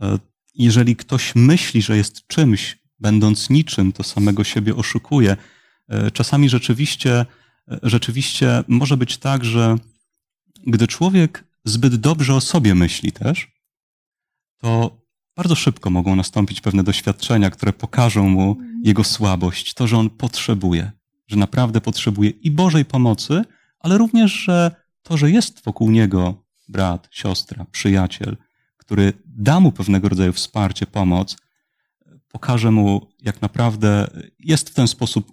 e, 0.01 0.19
jeżeli 0.56 0.95
ktoś 0.95 1.36
myśli, 1.36 1.82
że 1.82 1.97
jest 1.97 2.27
czymś, 2.27 2.80
będąc 2.99 3.49
niczym, 3.49 3.91
to 3.91 4.04
samego 4.04 4.43
siebie 4.43 4.75
oszukuje. 4.75 5.38
E, 5.89 6.12
czasami 6.12 6.49
rzeczywiście, 6.49 7.25
rzeczywiście 7.84 8.63
może 8.67 8.97
być 8.97 9.17
tak, 9.17 9.45
że 9.45 9.75
gdy 10.67 10.88
człowiek 10.88 11.43
zbyt 11.65 11.95
dobrze 11.95 12.36
o 12.36 12.41
sobie 12.41 12.75
myśli 12.75 13.12
też, 13.12 13.51
to 14.58 14.97
bardzo 15.36 15.56
szybko 15.56 15.89
mogą 15.89 16.15
nastąpić 16.15 16.62
pewne 16.62 16.84
doświadczenia, 16.84 17.49
które 17.49 17.73
pokażą 17.73 18.30
mu 18.30 18.58
jego 18.84 19.04
słabość, 19.04 19.73
to, 19.73 19.88
że 19.88 19.97
on 19.97 20.10
potrzebuje, 20.10 20.91
że 21.27 21.38
naprawdę 21.38 21.82
potrzebuje 21.82 22.30
i 22.30 22.51
Bożej 22.51 22.86
pomocy, 22.86 23.43
ale 23.83 23.97
również, 23.97 24.31
że 24.31 24.75
to, 25.03 25.17
że 25.17 25.31
jest 25.31 25.63
wokół 25.63 25.91
niego 25.91 26.43
brat, 26.67 27.07
siostra, 27.11 27.65
przyjaciel, 27.71 28.37
który 28.77 29.13
da 29.25 29.59
mu 29.59 29.71
pewnego 29.71 30.09
rodzaju 30.09 30.33
wsparcie, 30.33 30.85
pomoc, 30.85 31.37
pokaże 32.27 32.71
mu, 32.71 33.07
jak 33.21 33.41
naprawdę 33.41 34.07
jest 34.39 34.69
w 34.69 34.73
ten 34.73 34.87
sposób 34.87 35.31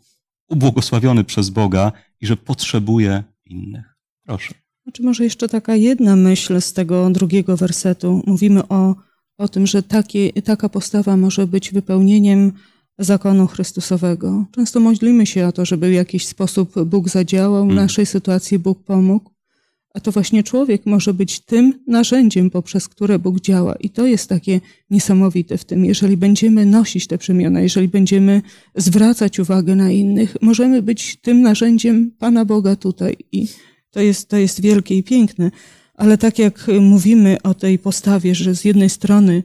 ubłogosławiony 0.48 1.24
przez 1.24 1.50
Boga 1.50 1.92
i 2.20 2.26
że 2.26 2.37
potrzebuje 2.37 3.24
innych. 3.46 3.96
Proszę. 4.22 4.54
Znaczy 4.82 5.02
może 5.02 5.24
jeszcze 5.24 5.48
taka 5.48 5.76
jedna 5.76 6.16
myśl 6.16 6.61
z 6.61 6.72
tego 6.72 7.11
drugiego 7.11 7.56
wersetu. 7.56 8.22
Mówimy 8.26 8.68
o, 8.68 8.94
o 9.38 9.48
tym, 9.48 9.66
że 9.66 9.82
takie, 9.82 10.42
taka 10.42 10.68
postawa 10.68 11.16
może 11.16 11.46
być 11.46 11.72
wypełnieniem 11.72 12.52
zakonu 12.98 13.46
Chrystusowego. 13.46 14.44
Często 14.52 14.80
modlimy 14.80 15.26
się 15.26 15.46
o 15.46 15.52
to, 15.52 15.64
żeby 15.64 15.90
w 15.90 15.92
jakiś 15.92 16.26
sposób 16.26 16.84
Bóg 16.84 17.08
zadziałał, 17.08 17.62
w 17.62 17.70
mm. 17.70 17.76
naszej 17.76 18.06
sytuacji 18.06 18.58
Bóg 18.58 18.84
pomógł. 18.84 19.30
A 19.94 20.00
to 20.00 20.12
właśnie 20.12 20.42
człowiek 20.42 20.87
może 20.87 21.14
być 21.14 21.40
tym 21.40 21.84
narzędziem, 21.87 22.50
poprzez 22.50 22.88
które 22.88 23.18
Bóg 23.18 23.40
działa. 23.40 23.74
I 23.74 23.90
to 23.90 24.06
jest 24.06 24.28
takie 24.28 24.61
niesamowite 24.90 25.58
w 25.58 25.64
tym. 25.64 25.84
Jeżeli 25.84 26.16
będziemy 26.16 26.66
nosić 26.66 27.06
te 27.06 27.18
przemiany, 27.18 27.62
jeżeli 27.62 27.88
będziemy 27.88 28.42
zwracać 28.74 29.38
uwagę 29.38 29.76
na 29.76 29.90
innych, 29.90 30.37
możemy 30.42 30.82
być 30.82 31.16
tym 31.22 31.42
narzędziem 31.42 32.11
Pana 32.18 32.44
Boga 32.44 32.76
tutaj. 32.76 33.16
I 33.32 33.46
to 33.90 34.00
jest, 34.00 34.28
to 34.28 34.37
jest 34.37 34.61
wielkie 34.61 34.94
i 34.94 35.02
piękne. 35.02 35.50
Ale 35.94 36.18
tak 36.18 36.38
jak 36.38 36.66
mówimy 36.80 37.42
o 37.42 37.54
tej 37.54 37.78
postawie, 37.78 38.34
że 38.34 38.54
z 38.54 38.64
jednej 38.64 38.90
strony 38.90 39.42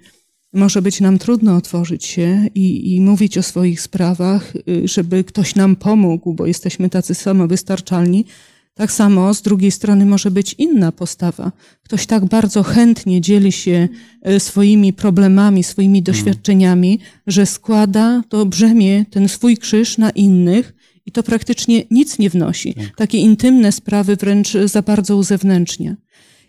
może 0.53 0.81
być 0.81 1.01
nam 1.01 1.17
trudno 1.17 1.55
otworzyć 1.55 2.05
się 2.05 2.47
i, 2.55 2.95
i 2.95 3.01
mówić 3.01 3.37
o 3.37 3.43
swoich 3.43 3.81
sprawach, 3.81 4.53
y, 4.55 4.87
żeby 4.87 5.23
ktoś 5.23 5.55
nam 5.55 5.75
pomógł, 5.75 6.33
bo 6.33 6.45
jesteśmy 6.45 6.89
tacy 6.89 7.15
samowystarczalni, 7.15 8.25
tak 8.73 8.91
samo 8.91 9.33
z 9.33 9.41
drugiej 9.41 9.71
strony 9.71 10.05
może 10.05 10.31
być 10.31 10.55
inna 10.57 10.91
postawa. 10.91 11.51
Ktoś 11.83 12.05
tak 12.05 12.25
bardzo 12.25 12.63
chętnie 12.63 13.21
dzieli 13.21 13.51
się 13.51 13.89
y, 14.27 14.39
swoimi 14.39 14.93
problemami, 14.93 15.63
swoimi 15.63 15.99
mm. 15.99 16.03
doświadczeniami, 16.03 16.99
że 17.27 17.45
składa 17.45 18.23
to 18.29 18.45
brzemię, 18.45 19.05
ten 19.09 19.29
swój 19.29 19.57
krzyż 19.57 19.97
na 19.97 20.09
innych 20.09 20.73
i 21.05 21.11
to 21.11 21.23
praktycznie 21.23 21.83
nic 21.91 22.19
nie 22.19 22.29
wnosi. 22.29 22.73
Tak. 22.73 22.95
Takie 22.95 23.17
intymne 23.17 23.71
sprawy 23.71 24.15
wręcz 24.15 24.53
za 24.65 24.81
bardzo 24.81 25.17
uzewnętrznia. 25.17 25.95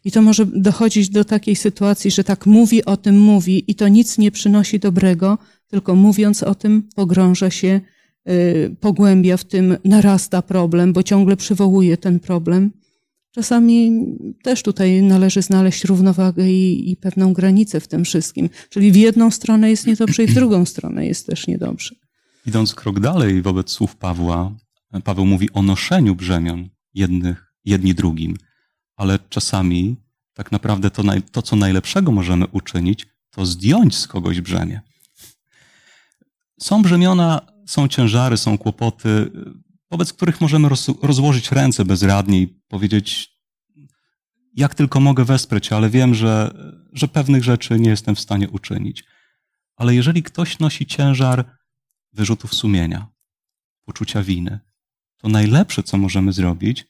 I 0.05 0.11
to 0.11 0.23
może 0.23 0.47
dochodzić 0.47 1.09
do 1.09 1.25
takiej 1.25 1.57
sytuacji, 1.57 2.11
że 2.11 2.25
tak 2.25 2.47
mówi 2.47 2.85
o 2.85 2.97
tym, 2.97 3.21
mówi 3.21 3.65
i 3.69 3.75
to 3.75 3.89
nic 3.89 4.19
nie 4.19 4.31
przynosi 4.31 4.79
dobrego, 4.79 5.39
tylko 5.69 5.95
mówiąc 5.95 6.43
o 6.43 6.55
tym 6.55 6.83
pogrąża 6.95 7.51
się, 7.51 7.81
yy, 8.27 8.77
pogłębia 8.81 9.37
w 9.37 9.45
tym, 9.45 9.77
narasta 9.85 10.43
problem, 10.43 10.93
bo 10.93 11.03
ciągle 11.03 11.37
przywołuje 11.37 11.97
ten 11.97 12.21
problem. 12.21 12.71
Czasami 13.35 14.07
też 14.43 14.63
tutaj 14.63 15.03
należy 15.03 15.43
znaleźć 15.43 15.85
równowagę 15.85 16.51
i, 16.51 16.91
i 16.91 16.97
pewną 16.97 17.33
granicę 17.33 17.81
w 17.81 17.89
tym 17.89 18.05
wszystkim. 18.05 18.49
Czyli 18.71 18.93
w 18.93 18.97
jedną 18.97 19.31
stronę 19.31 19.71
jest 19.71 19.87
niedobrze 19.87 20.25
i 20.25 20.27
w 20.27 20.35
drugą 20.35 20.65
stronę 20.65 21.07
jest 21.07 21.27
też 21.27 21.47
niedobrze. 21.47 21.95
Idąc 22.47 22.75
krok 22.75 23.01
dalej 23.01 23.43
wobec 23.43 23.71
słów 23.71 23.97
Pawła, 23.97 24.57
Paweł 25.05 25.27
mówi 25.27 25.53
o 25.53 25.63
noszeniu 25.63 26.15
brzemion 26.15 26.69
jednych, 26.95 27.55
jedni 27.65 27.95
drugim, 27.95 28.37
ale 28.97 29.19
czasami 29.29 29.97
tak 30.35 30.53
naprawdę 30.53 30.91
to, 30.91 31.03
to, 31.33 31.43
co 31.43 31.57
najlepszego 31.57 32.13
możemy 32.13 32.47
uczynić, 32.47 33.07
to 33.31 33.47
zdjąć 33.47 33.97
z 33.97 34.07
kogoś 34.07 34.41
brzemię. 34.41 34.81
Są 36.61 36.83
brzemiona, 36.83 37.41
są 37.67 37.89
ciężary, 37.89 38.37
są 38.37 38.59
kłopoty, 38.59 39.31
wobec 39.91 40.13
których 40.13 40.41
możemy 40.41 40.69
roz, 40.69 40.91
rozłożyć 41.03 41.53
ręce 41.53 41.85
bezradnie 41.85 42.43
i 42.43 42.47
powiedzieć, 42.47 43.35
jak 44.55 44.75
tylko 44.75 45.01
mogę 45.01 45.25
wesprzeć, 45.25 45.73
ale 45.73 45.91
wiem, 45.91 46.15
że, 46.15 46.55
że 46.93 47.09
pewnych 47.09 47.45
rzeczy 47.45 47.81
nie 47.81 47.91
jestem 47.91 48.15
w 48.15 48.21
stanie 48.21 48.49
uczynić. 48.49 49.05
Ale 49.77 49.95
jeżeli 49.95 50.23
ktoś 50.23 50.59
nosi 50.59 50.87
ciężar 50.87 51.59
wyrzutów 52.13 52.55
sumienia, 52.55 53.07
poczucia 53.85 54.23
winy, 54.23 54.61
to 55.17 55.29
najlepsze, 55.29 55.83
co 55.83 55.99
możemy 55.99 56.33
zrobić, 56.33 56.87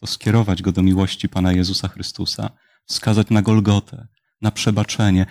to 0.00 0.06
skierować 0.06 0.62
go 0.62 0.72
do 0.72 0.82
miłości 0.82 1.28
Pana 1.28 1.52
Jezusa 1.52 1.88
Chrystusa, 1.88 2.50
wskazać 2.84 3.30
na 3.30 3.42
Golgotę, 3.42 4.06
na 4.40 4.50
przebaczenie. 4.50 5.26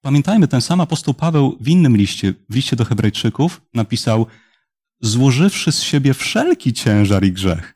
Pamiętajmy, 0.00 0.48
ten 0.48 0.60
sam 0.60 0.80
apostoł 0.80 1.14
Paweł 1.14 1.56
w 1.60 1.68
innym 1.68 1.96
liście, 1.96 2.34
w 2.50 2.54
liście 2.54 2.76
do 2.76 2.84
Hebrajczyków, 2.84 3.62
napisał: 3.74 4.26
Złożywszy 5.00 5.72
z 5.72 5.82
siebie 5.82 6.14
wszelki 6.14 6.72
ciężar 6.72 7.24
i 7.24 7.32
grzech, 7.32 7.74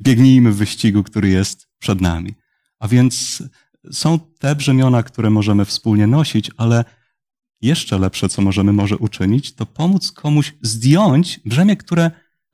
biegnijmy 0.00 0.52
w 0.52 0.56
wyścigu, 0.56 1.02
który 1.02 1.28
jest 1.28 1.68
przed 1.78 2.00
nami. 2.00 2.34
A 2.78 2.88
więc 2.88 3.42
są 3.92 4.18
te 4.18 4.56
brzemiona, 4.56 5.02
które 5.02 5.30
możemy 5.30 5.64
wspólnie 5.64 6.06
nosić, 6.06 6.50
ale 6.56 6.84
jeszcze 7.60 7.98
lepsze, 7.98 8.28
co 8.28 8.42
możemy 8.42 8.72
może 8.72 8.96
uczynić, 8.96 9.54
to 9.54 9.66
pomóc 9.66 10.12
komuś 10.12 10.54
zdjąć 10.62 11.40
brzemię, 11.44 11.76
które, 11.76 12.10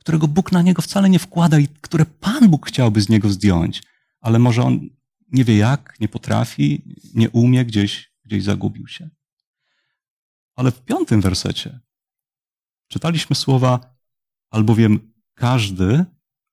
którego 0.09 0.29
Bóg 0.29 0.53
na 0.53 0.63
niego 0.63 0.83
wcale 0.83 1.11
nie 1.11 1.19
wkłada 1.19 1.59
i 1.59 1.69
które 1.81 2.07
Pan 2.07 2.49
Bóg 2.49 2.67
chciałby 2.67 3.01
z 3.01 3.09
niego 3.09 3.29
zdjąć, 3.31 3.83
ale 4.21 4.39
może 4.39 4.63
on 4.63 4.89
nie 5.33 5.45
wie 5.45 5.57
jak, 5.57 6.01
nie 6.01 6.09
potrafi, 6.09 6.83
nie 7.15 7.31
umie, 7.31 7.65
gdzieś, 7.65 8.13
gdzieś 8.25 8.45
zagubił 8.45 8.87
się. 8.87 9.11
Ale 10.57 10.71
w 10.71 10.85
piątym 10.85 11.21
wersecie 11.21 11.81
czytaliśmy 12.89 13.37
słowa, 13.37 13.97
albowiem 14.51 15.13
każdy 15.35 16.05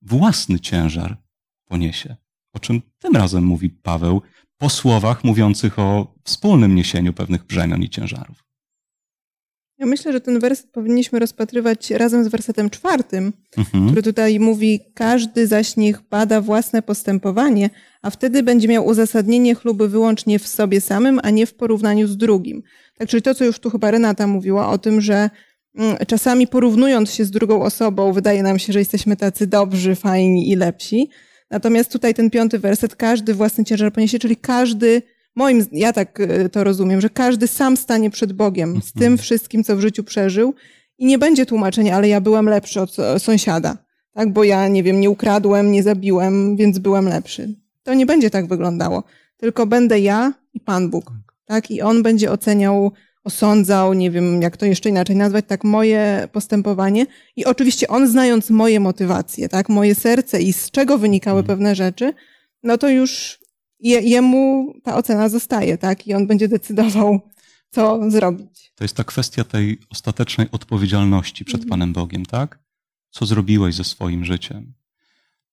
własny 0.02 0.60
ciężar 0.60 1.18
poniesie. 1.66 2.16
O 2.54 2.60
czym 2.60 2.82
tym 3.00 3.16
razem 3.16 3.44
mówi 3.44 3.70
Paweł 3.70 4.22
po 4.58 4.70
słowach 4.70 5.24
mówiących 5.24 5.80
o 5.80 6.16
wspólnym 6.24 6.76
niesieniu 6.76 7.14
pewnych 7.14 7.44
brzemion 7.44 7.84
i 7.84 7.90
ciężarów. 7.90 8.45
Ja 9.80 9.86
myślę, 9.86 10.12
że 10.14 10.22
ten 10.22 10.40
werset 10.40 10.72
powinniśmy 10.72 11.20
rozpatrywać 11.20 11.92
razem 11.92 12.24
z 12.24 12.28
wersetem 12.28 12.70
czwartym, 12.70 13.34
mhm. 13.58 13.86
który 13.86 14.04
tutaj 14.04 14.40
mówi: 14.40 14.80
Każdy 14.94 15.48
zaś 15.48 15.78
niech 15.78 16.02
bada 16.10 16.42
własne 16.42 16.82
postępowanie, 16.82 17.70
a 18.02 18.10
wtedy 18.10 18.44
będzie 18.44 18.68
miał 18.68 18.86
uzasadnienie 18.86 19.56
chluby 19.56 19.90
wyłącznie 19.90 20.40
w 20.40 20.48
sobie 20.48 20.82
samym, 20.82 21.20
a 21.24 21.30
nie 21.30 21.46
w 21.46 21.54
porównaniu 21.54 22.08
z 22.08 22.18
drugim. 22.18 22.64
Tak, 22.98 23.10
czyli 23.10 23.22
to, 23.22 23.36
co 23.36 23.46
już 23.46 23.60
tu 23.60 23.70
chyba 23.70 23.92
Renata 23.92 24.28
mówiła 24.28 24.70
o 24.70 24.78
tym, 24.78 25.02
że 25.02 25.30
mm, 25.78 25.98
czasami 26.08 26.48
porównując 26.48 27.12
się 27.12 27.26
z 27.26 27.32
drugą 27.32 27.62
osobą, 27.62 28.14
wydaje 28.14 28.44
nam 28.44 28.60
się, 28.60 28.74
że 28.74 28.80
jesteśmy 28.80 29.16
tacy 29.16 29.48
dobrzy, 29.48 29.96
fajni 29.96 30.52
i 30.52 30.56
lepsi. 30.56 31.10
Natomiast 31.52 31.92
tutaj 31.92 32.14
ten 32.14 32.30
piąty 32.30 32.60
werset, 32.60 32.96
każdy 32.96 33.34
własny 33.34 33.66
ciężar 33.66 33.94
poniesie, 33.94 34.20
czyli 34.20 34.38
każdy 34.38 35.02
moim, 35.36 35.66
ja 35.72 35.94
tak 35.94 36.20
e, 36.20 36.50
to 36.50 36.64
rozumiem, 36.64 37.02
że 37.02 37.10
każdy 37.10 37.48
sam 37.48 37.78
stanie 37.78 38.10
przed 38.10 38.34
Bogiem 38.34 38.82
z 38.82 38.92
tym 38.92 39.04
mhm. 39.04 39.18
wszystkim, 39.18 39.64
co 39.64 39.76
w 39.76 39.82
życiu 39.82 40.04
przeżył 40.04 40.54
i 40.98 41.06
nie 41.06 41.18
będzie 41.18 41.46
tłumaczenia, 41.46 41.96
ale 41.96 42.08
ja 42.08 42.22
byłem 42.22 42.50
lepszy 42.50 42.82
od 42.82 42.98
sąsiada, 43.18 43.78
tak? 44.14 44.34
Bo 44.34 44.44
ja, 44.44 44.68
nie 44.68 44.84
wiem, 44.84 45.00
nie 45.00 45.10
ukradłem, 45.10 45.72
nie 45.72 45.84
zabiłem, 45.84 46.56
więc 46.56 46.80
byłem 46.80 47.10
lepszy. 47.10 47.56
To 47.84 47.94
nie 47.94 48.06
będzie 48.06 48.30
tak 48.30 48.48
wyglądało. 48.48 49.04
Tylko 49.38 49.66
będę 49.66 50.00
ja 50.00 50.34
i 50.54 50.60
Pan 50.60 50.90
Bóg, 50.90 51.12
tak? 51.46 51.72
I 51.72 51.82
On 51.82 52.04
będzie 52.04 52.32
oceniał, 52.32 52.92
osądzał, 53.24 53.94
nie 53.94 54.12
wiem, 54.12 54.42
jak 54.42 54.58
to 54.58 54.66
jeszcze 54.66 54.90
inaczej 54.90 55.16
nazwać, 55.16 55.46
tak, 55.48 55.64
moje 55.64 56.28
postępowanie. 56.32 57.06
I 57.36 57.46
oczywiście 57.46 57.88
On, 57.88 58.08
znając 58.08 58.50
moje 58.50 58.80
motywacje, 58.80 59.50
tak, 59.50 59.70
moje 59.70 59.96
serce 59.96 60.42
i 60.42 60.54
z 60.54 60.72
czego 60.72 60.98
wynikały 60.98 61.40
mhm. 61.40 61.58
pewne 61.58 61.76
rzeczy, 61.76 62.14
no 62.64 62.78
to 62.78 62.90
już 62.90 63.40
je, 63.80 64.02
jemu 64.02 64.74
ta 64.84 64.96
ocena 64.96 65.30
zostaje, 65.30 65.78
tak? 65.78 66.08
I 66.08 66.14
on 66.14 66.28
będzie 66.28 66.48
decydował, 66.48 67.22
co 67.70 68.12
zrobić. 68.12 68.72
To 68.76 68.84
jest 68.84 68.96
ta 68.96 69.04
kwestia 69.04 69.44
tej 69.44 69.80
ostatecznej 69.90 70.48
odpowiedzialności 70.52 71.46
przed 71.46 71.62
mhm. 71.62 71.70
Panem 71.70 71.94
Bogiem, 71.94 72.26
tak? 72.26 72.60
Co 73.10 73.26
zrobiłeś 73.26 73.76
ze 73.76 73.84
swoim 73.84 74.26
życiem? 74.26 74.74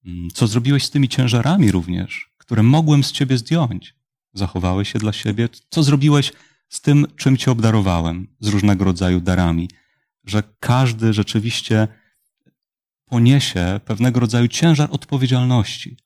Mm, 0.07 0.31
Co 0.31 0.47
zrobiłeś 0.47 0.85
z 0.85 0.91
tymi 0.91 1.09
ciężarami 1.09 1.73
również, 1.73 2.31
które 2.39 2.63
mogłem 2.63 3.05
z 3.05 3.13
ciebie 3.13 3.39
zdjąć? 3.39 3.95
Zachowałeś 4.35 4.93
się 4.93 4.99
dla 4.99 5.13
siebie? 5.13 5.49
Co 5.71 5.83
zrobiłeś 5.83 6.33
z 6.69 6.81
tym, 6.81 7.07
czym 7.17 7.37
cię 7.37 7.51
obdarowałem, 7.51 8.29
z 8.41 8.49
różnego 8.49 8.85
rodzaju 8.85 9.21
darami? 9.21 9.69
Że 10.25 10.43
każdy 10.61 11.13
rzeczywiście 11.13 11.89
poniesie 13.05 13.81
pewnego 13.85 14.21
rodzaju 14.21 14.49
ciężar 14.49 14.89
odpowiedzialności. 14.93 15.97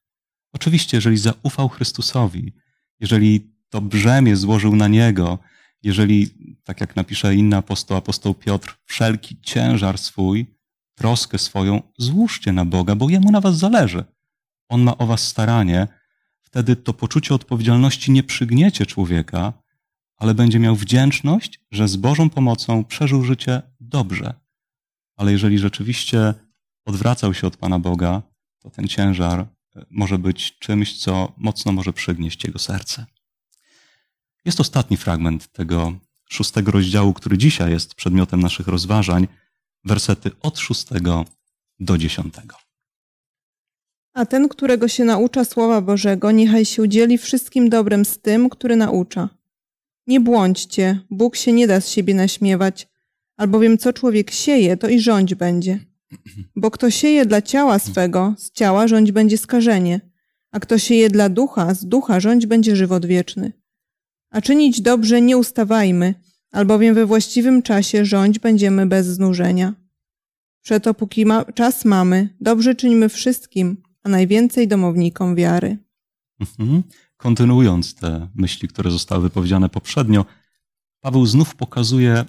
Oczywiście, 0.57 0.97
jeżeli 0.97 1.17
zaufał 1.17 1.69
Chrystusowi, 1.69 2.53
jeżeli 3.01 3.51
to 3.69 3.81
brzemię 3.81 4.37
złożył 4.37 4.77
na 4.77 4.89
Niego, 4.89 5.39
jeżeli, 5.83 6.31
tak 6.65 6.81
jak 6.81 6.97
napisze 6.97 7.35
inny 7.35 7.57
apostoł, 7.57 7.97
apostoł 7.97 8.35
Piotr, 8.35 8.79
wszelki 8.85 9.41
ciężar 9.41 9.99
swój, 9.99 10.47
troskę 10.95 11.39
swoją 11.39 11.83
złóżcie 11.99 12.53
na 12.53 12.65
Boga, 12.65 12.95
bo 12.95 13.11
Jemu 13.11 13.31
na 13.31 13.41
was 13.41 13.59
zależy. 13.59 14.05
On 14.69 14.83
ma 14.83 14.99
o 14.99 15.07
was 15.07 15.29
staranie. 15.29 15.87
Wtedy 16.41 16.77
to 16.77 16.93
poczucie 16.95 17.35
odpowiedzialności 17.35 18.13
nie 18.13 18.23
przygniecie 18.23 18.87
człowieka, 18.87 19.53
ale 20.17 20.35
będzie 20.35 20.59
miał 20.59 20.77
wdzięczność, 20.77 21.61
że 21.71 21.89
z 21.89 21.97
Bożą 21.97 22.31
pomocą 22.31 22.85
przeżył 22.85 23.23
życie 23.23 23.63
dobrze. 23.81 24.35
Ale 25.17 25.33
jeżeli 25.33 25.59
rzeczywiście 25.59 26.35
odwracał 26.85 27.35
się 27.35 27.47
od 27.47 27.57
Pana 27.57 27.79
Boga, 27.79 28.23
to 28.59 28.71
ten 28.71 28.89
ciężar 28.89 29.56
może 29.91 30.19
być 30.19 30.59
czymś, 30.59 30.99
co 30.99 31.33
mocno 31.37 31.73
może 31.73 31.93
przygnieść 31.93 32.45
jego 32.45 32.59
serce. 32.59 33.07
Jest 34.45 34.61
ostatni 34.61 34.97
fragment 34.97 35.53
tego 35.53 35.93
szóstego 36.31 36.73
rozdziału, 36.73 37.13
który 37.13 37.39
dzisiaj 37.39 37.71
jest 37.71 37.95
przedmiotem 37.95 38.41
naszych 38.41 38.69
rozważań, 38.69 39.29
wersety 39.85 40.31
od 40.43 40.59
szóstego 40.59 41.25
do 41.81 41.99
dziesiątego. 41.99 42.57
A 44.13 44.27
ten, 44.27 44.49
którego 44.49 44.89
się 44.89 45.05
naucza 45.05 45.45
Słowa 45.45 45.81
Bożego, 45.81 46.31
niechaj 46.31 46.65
się 46.65 46.83
udzieli 46.83 47.19
wszystkim 47.19 47.69
dobrem 47.69 48.05
z 48.05 48.19
tym, 48.19 48.51
który 48.51 48.77
naucza. 48.77 49.29
Nie 50.07 50.21
błądźcie, 50.21 51.01
Bóg 51.11 51.37
się 51.37 51.53
nie 51.53 51.67
da 51.67 51.81
z 51.81 51.89
siebie 51.89 52.15
naśmiewać, 52.15 52.89
albowiem 53.37 53.79
co 53.79 53.93
człowiek 53.93 54.31
sieje, 54.31 54.77
to 54.77 54.89
i 54.89 55.01
rządź 55.01 55.35
będzie. 55.35 55.79
Bo 56.57 56.71
kto 56.71 56.91
sieje 56.91 57.27
dla 57.27 57.43
ciała 57.43 57.79
swego, 57.79 58.35
z 58.39 58.51
ciała 58.51 58.89
rządź 58.89 59.13
będzie 59.13 59.39
skażenie, 59.39 60.01
a 60.51 60.61
kto 60.61 60.79
sieje 60.79 61.11
dla 61.11 61.29
ducha, 61.29 61.75
z 61.75 61.87
ducha 61.87 62.21
rządź 62.21 62.47
będzie 62.47 62.77
żywot 62.77 63.07
wieczny. 63.07 63.53
A 64.31 64.41
czynić 64.41 64.81
dobrze 64.81 65.21
nie 65.21 65.37
ustawajmy, 65.37 66.15
albowiem 66.53 66.95
we 66.95 67.07
właściwym 67.07 67.63
czasie 67.63 68.05
rządź 68.05 68.39
będziemy 68.39 68.87
bez 68.87 69.07
znużenia. 69.07 69.75
Przeto 70.63 70.95
póki 70.95 71.27
ma, 71.27 71.45
czas 71.45 71.85
mamy, 71.85 72.37
dobrze 72.41 72.75
czyńmy 72.75 73.09
wszystkim, 73.09 73.83
a 74.03 74.09
najwięcej 74.09 74.69
domownikom 74.69 75.35
wiary. 75.35 75.79
Mhm. 76.41 76.83
Kontynuując 77.17 77.95
te 77.95 78.29
myśli, 78.35 78.69
które 78.69 78.91
zostały 78.91 79.23
wypowiedziane 79.23 79.69
poprzednio, 79.69 80.25
Paweł 81.01 81.27
znów 81.27 81.55
pokazuje, 81.55 82.25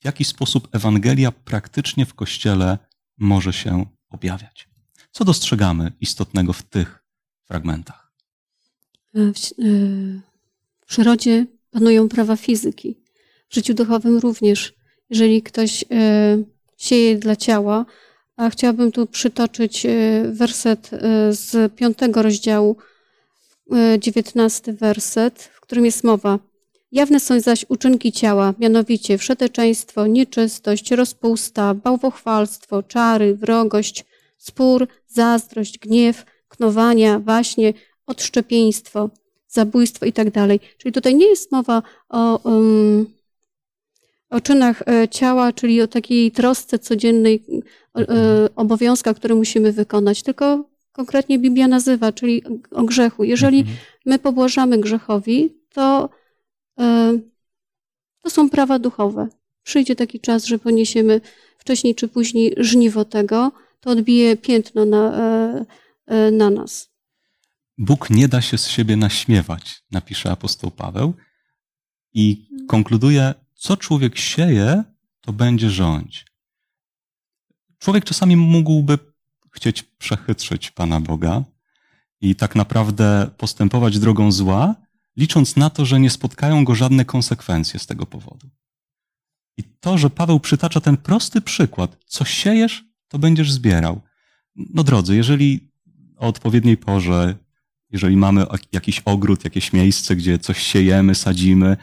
w 0.00 0.04
jaki 0.04 0.24
sposób 0.24 0.68
Ewangelia 0.72 1.32
praktycznie 1.32 2.06
w 2.06 2.14
Kościele 2.14 2.78
może 3.20 3.52
się 3.52 3.86
objawiać. 4.10 4.68
Co 5.10 5.24
dostrzegamy 5.24 5.92
istotnego 6.00 6.52
w 6.52 6.62
tych 6.62 7.04
fragmentach? 7.44 8.12
W, 9.14 9.32
w 10.80 10.86
przyrodzie 10.86 11.46
panują 11.70 12.08
prawa 12.08 12.36
fizyki. 12.36 12.96
W 13.48 13.54
życiu 13.54 13.74
duchowym 13.74 14.18
również. 14.18 14.74
Jeżeli 15.10 15.42
ktoś 15.42 15.84
sieje 16.76 17.18
dla 17.18 17.36
ciała, 17.36 17.86
a 18.36 18.50
chciałabym 18.50 18.92
tu 18.92 19.06
przytoczyć 19.06 19.86
werset 20.32 20.90
z 21.30 21.74
piątego 21.74 22.22
rozdziału, 22.22 22.76
dziewiętnasty 23.98 24.72
werset, 24.72 25.50
w 25.54 25.60
którym 25.60 25.84
jest 25.84 26.04
mowa. 26.04 26.38
Jawne 26.92 27.20
są 27.20 27.40
zaś 27.40 27.66
uczynki 27.68 28.12
ciała, 28.12 28.54
mianowicie 28.58 29.18
wszeteczeństwo, 29.18 30.06
nieczystość, 30.06 30.90
rozpusta, 30.90 31.74
bałwochwalstwo, 31.74 32.82
czary, 32.82 33.34
wrogość, 33.34 34.04
spór, 34.38 34.88
zazdrość, 35.06 35.78
gniew, 35.78 36.24
knowania, 36.48 37.18
waśnie, 37.18 37.72
odszczepieństwo, 38.06 39.10
zabójstwo 39.48 40.06
i 40.06 40.12
tak 40.12 40.30
dalej. 40.30 40.60
Czyli 40.78 40.92
tutaj 40.92 41.14
nie 41.14 41.26
jest 41.26 41.52
mowa 41.52 41.82
o, 42.08 42.40
um, 42.44 43.06
o 44.30 44.40
czynach 44.40 44.82
ciała, 45.10 45.52
czyli 45.52 45.82
o 45.82 45.88
takiej 45.88 46.32
trosce 46.32 46.78
codziennej, 46.78 47.42
o, 47.94 48.00
obowiązkach, 48.56 49.16
które 49.16 49.34
musimy 49.34 49.72
wykonać, 49.72 50.22
tylko 50.22 50.64
konkretnie 50.92 51.38
Biblia 51.38 51.68
nazywa, 51.68 52.12
czyli 52.12 52.42
o 52.70 52.82
grzechu. 52.82 53.24
Jeżeli 53.24 53.64
my 54.06 54.18
pobłażamy 54.18 54.78
grzechowi, 54.78 55.54
to 55.72 56.08
to 58.22 58.30
są 58.30 58.50
prawa 58.50 58.78
duchowe. 58.78 59.28
Przyjdzie 59.62 59.96
taki 59.96 60.20
czas, 60.20 60.44
że 60.44 60.58
poniesiemy 60.58 61.20
wcześniej 61.58 61.94
czy 61.94 62.08
później 62.08 62.54
żniwo 62.56 63.04
tego, 63.04 63.52
to 63.80 63.90
odbije 63.90 64.36
piętno 64.36 64.84
na, 64.84 65.12
na 66.32 66.50
nas. 66.50 66.90
Bóg 67.78 68.10
nie 68.10 68.28
da 68.28 68.40
się 68.42 68.58
z 68.58 68.68
siebie 68.68 68.96
naśmiewać, 68.96 69.82
napisze 69.90 70.30
apostoł 70.30 70.70
Paweł 70.70 71.14
i 72.14 72.48
konkluduje, 72.68 73.34
co 73.54 73.76
człowiek 73.76 74.18
sieje, 74.18 74.84
to 75.20 75.32
będzie 75.32 75.70
rządź. 75.70 76.26
Człowiek 77.78 78.04
czasami 78.04 78.36
mógłby 78.36 78.98
chcieć 79.52 79.82
przechytrzyć 79.82 80.70
Pana 80.70 81.00
Boga 81.00 81.44
i 82.20 82.34
tak 82.34 82.54
naprawdę 82.54 83.30
postępować 83.36 83.98
drogą 83.98 84.32
zła, 84.32 84.74
licząc 85.20 85.56
na 85.56 85.70
to, 85.70 85.84
że 85.84 86.00
nie 86.00 86.10
spotkają 86.10 86.64
go 86.64 86.74
żadne 86.74 87.04
konsekwencje 87.04 87.80
z 87.80 87.86
tego 87.86 88.06
powodu. 88.06 88.50
I 89.56 89.62
to, 89.80 89.98
że 89.98 90.10
Paweł 90.10 90.40
przytacza 90.40 90.80
ten 90.80 90.96
prosty 90.96 91.40
przykład, 91.40 91.96
co 92.06 92.24
siejesz, 92.24 92.84
to 93.08 93.18
będziesz 93.18 93.52
zbierał. 93.52 94.00
No 94.56 94.84
drodzy, 94.84 95.16
jeżeli 95.16 95.70
o 96.16 96.26
odpowiedniej 96.26 96.76
porze, 96.76 97.34
jeżeli 97.90 98.16
mamy 98.16 98.44
jakiś 98.72 99.02
ogród, 99.04 99.44
jakieś 99.44 99.72
miejsce, 99.72 100.16
gdzie 100.16 100.38
coś 100.38 100.58
siejemy, 100.62 101.14
sadzimy 101.14 101.76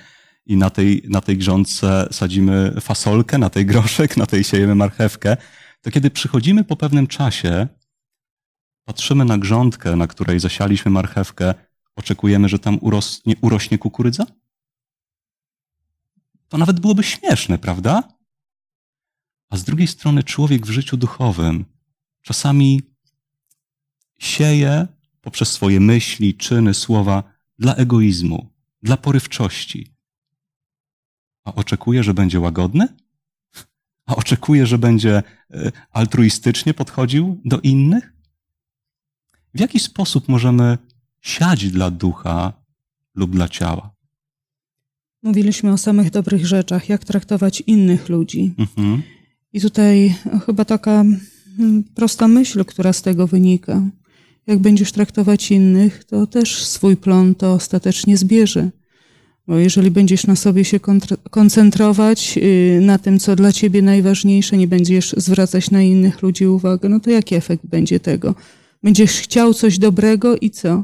i 0.46 0.58
na 0.58 0.70
tej, 0.70 1.04
na 1.10 1.22
tej 1.22 1.38
grządce 1.38 2.08
sadzimy 2.12 2.74
fasolkę, 2.82 3.38
na 3.38 3.50
tej 3.50 3.66
groszek, 3.66 4.18
na 4.18 4.26
tej 4.26 4.44
siejemy 4.44 4.76
marchewkę, 4.76 5.38
to 5.82 5.92
kiedy 5.92 6.12
przychodzimy 6.12 6.64
po 6.64 6.76
pewnym 6.76 7.08
czasie, 7.08 7.68
patrzymy 8.86 9.26
na 9.26 9.38
grządkę, 9.38 9.96
na 9.96 10.08
której 10.08 10.40
zasialiśmy 10.40 10.92
marchewkę, 10.92 11.54
oczekujemy, 11.98 12.50
że 12.50 12.60
tam 12.60 12.78
urośnie, 12.82 13.36
urośnie 13.42 13.78
kukurydza? 13.78 14.26
To 16.50 16.58
nawet 16.58 16.80
byłoby 16.80 17.04
śmieszne, 17.04 17.58
prawda? 17.58 18.04
A 19.50 19.58
z 19.58 19.64
drugiej 19.64 19.88
strony 19.88 20.24
człowiek 20.24 20.66
w 20.66 20.70
życiu 20.70 20.98
duchowym 20.98 21.66
czasami 22.22 22.82
sieje 24.18 24.88
poprzez 25.22 25.52
swoje 25.52 25.80
myśli, 25.80 26.36
czyny, 26.36 26.74
słowa 26.74 27.24
dla 27.60 27.76
egoizmu, 27.76 28.50
dla 28.84 28.98
porywczości. 28.98 29.94
A 31.44 31.54
oczekuje, 31.54 32.04
że 32.04 32.14
będzie 32.14 32.40
łagodny? 32.40 32.88
A 34.06 34.16
oczekuje, 34.16 34.66
że 34.68 34.78
będzie 34.78 35.24
altruistycznie 35.92 36.74
podchodził 36.74 37.42
do 37.46 37.60
innych? 37.60 38.14
W 39.54 39.60
jaki 39.60 39.80
sposób 39.80 40.28
możemy 40.28 40.78
siać 41.22 41.72
dla 41.72 41.92
ducha 41.92 42.54
lub 43.16 43.32
dla 43.32 43.48
ciała? 43.48 43.96
Mówiliśmy 45.24 45.72
o 45.72 45.78
samych 45.78 46.12
dobrych 46.12 46.48
rzeczach, 46.48 46.90
jak 46.90 47.06
traktować 47.06 47.62
innych 47.62 48.10
ludzi. 48.10 48.54
Mhm. 48.58 49.02
I 49.54 49.62
tutaj 49.62 50.16
chyba 50.46 50.66
taka 50.66 51.06
prosta 51.96 52.28
myśl, 52.28 52.66
która 52.66 52.94
z 52.94 53.02
tego 53.02 53.28
wynika. 53.28 53.82
Jak 54.48 54.60
będziesz 54.60 54.92
traktować 54.92 55.52
innych, 55.52 56.04
to 56.04 56.28
też 56.28 56.66
swój 56.66 56.98
plon 56.98 57.36
to 57.36 57.54
ostatecznie 57.54 58.18
zbierze. 58.18 58.70
Bo 59.48 59.58
jeżeli 59.58 59.92
będziesz 59.92 60.28
na 60.28 60.36
sobie 60.36 60.66
się 60.66 60.80
koncentrować, 61.30 62.40
na 62.82 62.98
tym, 62.98 63.20
co 63.20 63.36
dla 63.36 63.52
ciebie 63.52 63.82
najważniejsze, 63.82 64.58
nie 64.58 64.68
będziesz 64.68 65.16
zwracać 65.18 65.72
na 65.72 65.82
innych 65.82 66.22
ludzi 66.22 66.48
uwagę, 66.48 66.90
no 66.90 67.00
to 67.00 67.10
jaki 67.10 67.36
efekt 67.36 67.66
będzie 67.66 68.00
tego? 68.00 68.36
Będziesz 68.84 69.12
chciał 69.12 69.54
coś 69.54 69.80
dobrego 69.80 70.38
i 70.38 70.50
co? 70.50 70.84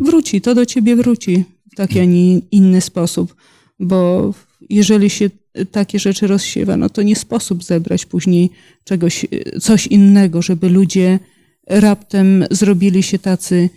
Wróci, 0.00 0.40
to 0.40 0.54
do 0.54 0.66
ciebie 0.66 0.96
wróci 0.96 1.44
w 1.72 1.76
taki, 1.76 2.00
a 2.00 2.04
nie 2.04 2.38
inny 2.38 2.80
sposób. 2.80 3.36
Bo 3.80 4.34
jeżeli 4.70 5.10
się 5.10 5.30
takie 5.70 5.98
rzeczy 5.98 6.26
rozsiewa, 6.26 6.76
no 6.76 6.90
to 6.90 7.02
nie 7.02 7.16
sposób 7.16 7.64
zebrać 7.64 8.06
później 8.06 8.50
czegoś, 8.84 9.26
coś 9.60 9.86
innego, 9.86 10.42
żeby 10.42 10.68
ludzie 10.68 11.18
raptem 11.66 12.44
zrobili 12.50 13.02
się 13.02 13.18
tacy 13.18 13.70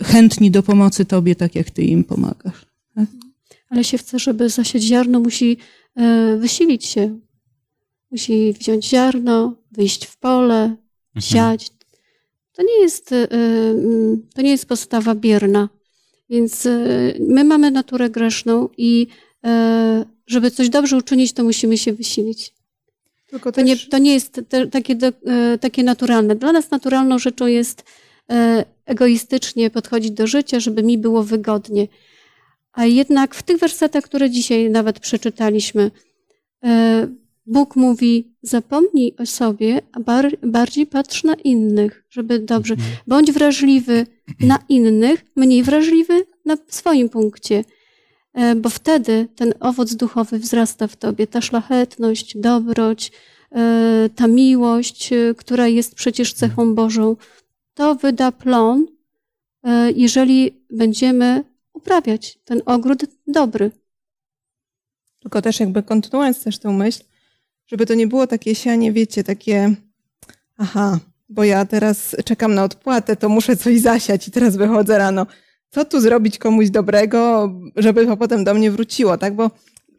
chętni 0.00 0.50
do 0.50 0.62
pomocy 0.62 1.04
tobie, 1.04 1.34
tak 1.34 1.54
jak 1.54 1.70
ty 1.70 1.82
im 1.82 2.04
pomagasz. 2.04 2.66
Tak? 2.94 3.08
Ale 3.70 3.84
się 3.84 3.98
chce, 3.98 4.18
żeby 4.18 4.48
zasiać 4.48 4.82
ziarno, 4.82 5.20
musi 5.20 5.56
wysilić 6.38 6.86
się. 6.86 7.18
Musi 8.10 8.52
wziąć 8.52 8.88
ziarno, 8.88 9.54
wyjść 9.72 10.04
w 10.04 10.16
pole, 10.16 10.76
siać. 11.20 11.70
To 12.58 12.64
nie 12.64 12.80
jest, 12.80 13.12
y, 13.12 13.28
to 14.34 14.42
nie 14.42 14.50
jest 14.50 14.66
postawa 14.66 15.14
bierna. 15.14 15.68
Więc 16.30 16.68
my 17.20 17.44
mamy 17.44 17.70
naturę 17.70 18.10
grzeszną 18.10 18.68
i 18.76 19.06
żeby 20.26 20.50
coś 20.50 20.68
dobrze 20.68 20.96
uczynić, 20.96 21.32
to 21.32 21.44
musimy 21.44 21.78
się 21.78 21.92
wysilić. 21.92 22.54
Tylko 23.26 23.52
to, 23.52 23.60
nie, 23.60 23.76
to 23.76 23.98
nie 23.98 24.14
jest 24.14 24.40
te, 24.48 24.66
takie, 24.66 24.96
takie 25.60 25.82
naturalne. 25.82 26.36
Dla 26.36 26.52
nas 26.52 26.70
naturalną 26.70 27.18
rzeczą 27.18 27.46
jest 27.46 27.84
egoistycznie 28.86 29.70
podchodzić 29.70 30.10
do 30.10 30.26
życia, 30.26 30.60
żeby 30.60 30.82
mi 30.82 30.98
było 30.98 31.22
wygodnie. 31.22 31.88
A 32.72 32.86
jednak 32.86 33.34
w 33.34 33.42
tych 33.42 33.58
wersetach, 33.58 34.04
które 34.04 34.30
dzisiaj 34.30 34.70
nawet 34.70 35.00
przeczytaliśmy, 35.00 35.90
Bóg 37.48 37.76
mówi: 37.76 38.34
zapomnij 38.42 39.14
o 39.18 39.26
sobie, 39.26 39.80
a 39.92 40.00
bar 40.00 40.36
bardziej 40.42 40.86
patrz 40.86 41.24
na 41.24 41.34
innych, 41.34 42.04
żeby 42.10 42.38
dobrze. 42.38 42.74
Mhm. 42.74 42.90
Bądź 43.06 43.32
wrażliwy 43.32 44.06
na 44.40 44.58
innych, 44.68 45.24
mniej 45.36 45.62
wrażliwy 45.62 46.26
na 46.44 46.56
swoim 46.68 47.08
punkcie, 47.08 47.64
e, 48.34 48.54
bo 48.54 48.70
wtedy 48.70 49.28
ten 49.36 49.54
owoc 49.60 49.94
duchowy 49.94 50.38
wzrasta 50.38 50.86
w 50.86 50.96
tobie, 50.96 51.26
ta 51.26 51.40
szlachetność, 51.40 52.38
dobroć, 52.38 53.12
e, 53.52 54.10
ta 54.14 54.26
miłość, 54.26 55.10
która 55.36 55.68
jest 55.68 55.94
przecież 55.94 56.32
cechą 56.32 56.74
Bożą. 56.74 57.16
To 57.74 57.94
wyda 57.94 58.32
plon, 58.32 58.86
jeżeli 59.96 60.64
będziemy 60.70 61.44
uprawiać 61.72 62.38
ten 62.44 62.62
ogród 62.66 63.04
dobry. 63.26 63.70
Tylko 65.20 65.42
też 65.42 65.60
jakby 65.60 65.82
kontynuując 65.82 66.44
też 66.44 66.58
tę 66.58 66.70
myśl, 66.70 67.04
żeby 67.68 67.86
to 67.86 67.94
nie 67.94 68.06
było 68.06 68.26
takie 68.26 68.54
sianie, 68.54 68.92
wiecie, 68.92 69.24
takie 69.24 69.74
aha, 70.58 70.98
bo 71.28 71.44
ja 71.44 71.64
teraz 71.64 72.16
czekam 72.24 72.54
na 72.54 72.64
odpłatę, 72.64 73.16
to 73.16 73.28
muszę 73.28 73.56
coś 73.56 73.80
zasiać 73.80 74.28
i 74.28 74.30
teraz 74.30 74.56
wychodzę 74.56 74.98
rano. 74.98 75.26
Co 75.70 75.84
tu 75.84 76.00
zrobić 76.00 76.38
komuś 76.38 76.70
dobrego, 76.70 77.50
żeby 77.76 78.06
to 78.06 78.16
potem 78.16 78.44
do 78.44 78.54
mnie 78.54 78.70
wróciło, 78.70 79.18
tak? 79.18 79.34
Bo 79.34 79.50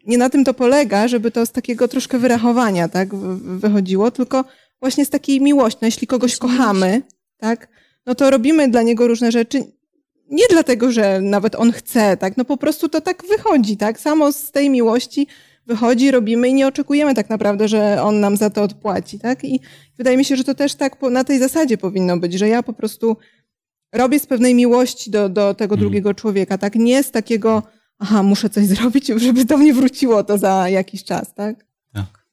nie 0.06 0.18
na 0.18 0.30
tym 0.30 0.44
to 0.44 0.54
polega, 0.54 1.08
żeby 1.08 1.30
to 1.30 1.46
z 1.46 1.52
takiego 1.52 1.88
troszkę 1.88 2.18
wyrachowania, 2.18 2.88
tak, 2.88 3.14
wychodziło, 3.36 4.10
tylko 4.10 4.44
właśnie 4.80 5.04
z 5.04 5.10
takiej 5.10 5.40
miłości. 5.40 5.78
No, 5.82 5.86
jeśli 5.86 6.06
kogoś 6.06 6.36
kochamy, 6.36 7.02
tak, 7.36 7.68
no 8.06 8.14
to 8.14 8.30
robimy 8.30 8.68
dla 8.68 8.82
niego 8.82 9.08
różne 9.08 9.32
rzeczy 9.32 9.64
nie 10.30 10.44
dlatego, 10.50 10.92
że 10.92 11.20
nawet 11.20 11.54
on 11.54 11.72
chce, 11.72 12.16
tak? 12.16 12.36
No 12.36 12.44
po 12.44 12.56
prostu 12.56 12.88
to 12.88 13.00
tak 13.00 13.22
wychodzi, 13.28 13.76
tak? 13.76 14.00
Samo 14.00 14.32
z 14.32 14.50
tej 14.50 14.70
miłości 14.70 15.26
wychodzi, 15.70 16.10
robimy 16.10 16.48
i 16.48 16.54
nie 16.54 16.66
oczekujemy 16.66 17.14
tak 17.14 17.30
naprawdę, 17.30 17.68
że 17.68 18.02
on 18.02 18.20
nam 18.20 18.36
za 18.36 18.50
to 18.50 18.62
odpłaci, 18.62 19.18
tak? 19.18 19.44
I 19.44 19.60
wydaje 19.98 20.16
mi 20.16 20.24
się, 20.24 20.36
że 20.36 20.44
to 20.44 20.54
też 20.54 20.74
tak 20.74 21.02
na 21.10 21.24
tej 21.24 21.38
zasadzie 21.38 21.78
powinno 21.78 22.16
być, 22.16 22.32
że 22.34 22.48
ja 22.48 22.62
po 22.62 22.72
prostu 22.72 23.16
robię 23.92 24.18
z 24.20 24.26
pewnej 24.26 24.54
miłości 24.54 25.10
do, 25.10 25.28
do 25.28 25.54
tego 25.54 25.74
mm. 25.74 25.80
drugiego 25.80 26.14
człowieka, 26.14 26.58
tak? 26.58 26.74
Nie 26.74 27.02
z 27.02 27.10
takiego, 27.10 27.62
aha, 27.98 28.22
muszę 28.22 28.50
coś 28.50 28.66
zrobić, 28.74 29.06
żeby 29.06 29.44
do 29.44 29.56
mnie 29.56 29.74
wróciło 29.74 30.24
to 30.24 30.38
za 30.38 30.68
jakiś 30.68 31.04
czas, 31.04 31.34
tak? 31.34 31.66
Tak. 31.92 32.26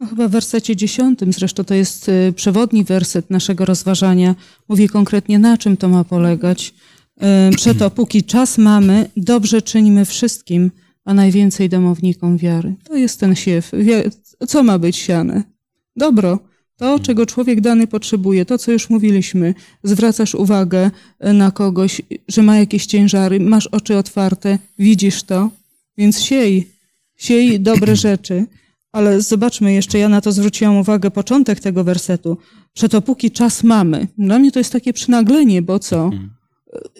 No, 0.00 0.06
chyba 0.06 0.28
w 0.28 0.30
wersecie 0.30 0.76
dziesiątym, 0.76 1.32
zresztą 1.32 1.64
to 1.64 1.74
jest 1.74 2.08
y, 2.08 2.32
przewodni 2.36 2.84
werset 2.84 3.30
naszego 3.30 3.64
rozważania, 3.64 4.34
mówi 4.68 4.88
konkretnie 4.88 5.38
na 5.38 5.58
czym 5.58 5.76
to 5.76 5.88
ma 5.88 6.04
polegać. 6.04 6.74
Przeto, 7.56 7.90
póki 7.90 8.24
czas 8.24 8.58
mamy, 8.58 9.10
dobrze 9.16 9.62
czynimy 9.62 10.04
wszystkim, 10.04 10.70
a 11.08 11.14
najwięcej 11.14 11.68
domownikom 11.68 12.36
wiary. 12.36 12.74
To 12.84 12.96
jest 12.96 13.20
ten 13.20 13.34
siew. 13.34 13.72
Co 14.48 14.62
ma 14.62 14.78
być 14.78 14.96
siane? 14.96 15.42
Dobro. 15.96 16.38
To, 16.76 16.98
czego 16.98 17.26
człowiek 17.26 17.60
dany 17.60 17.86
potrzebuje, 17.86 18.44
to, 18.44 18.58
co 18.58 18.72
już 18.72 18.90
mówiliśmy, 18.90 19.54
zwracasz 19.82 20.34
uwagę 20.34 20.90
e, 21.18 21.32
na 21.32 21.50
kogoś, 21.50 22.02
że 22.28 22.42
ma 22.42 22.56
jakieś 22.56 22.86
ciężary, 22.86 23.40
masz 23.40 23.66
oczy 23.66 23.96
otwarte, 23.96 24.58
widzisz 24.78 25.22
to, 25.22 25.50
więc 25.96 26.20
siej, 26.20 26.68
siej 27.16 27.60
dobre 27.60 27.96
rzeczy. 28.06 28.46
Ale 28.92 29.20
zobaczmy 29.20 29.72
jeszcze, 29.72 29.98
ja 29.98 30.08
na 30.08 30.20
to 30.20 30.32
zwróciłam 30.32 30.76
uwagę, 30.76 31.10
początek 31.10 31.60
tego 31.60 31.84
wersetu. 31.84 32.38
Przeto 32.72 33.02
póki 33.02 33.30
czas 33.30 33.64
mamy. 33.64 34.06
Dla 34.18 34.38
mnie 34.38 34.52
to 34.52 34.60
jest 34.60 34.72
takie 34.72 34.92
przynaglenie, 34.92 35.62
bo 35.62 35.78
co? 35.78 36.04
Mhm 36.04 36.30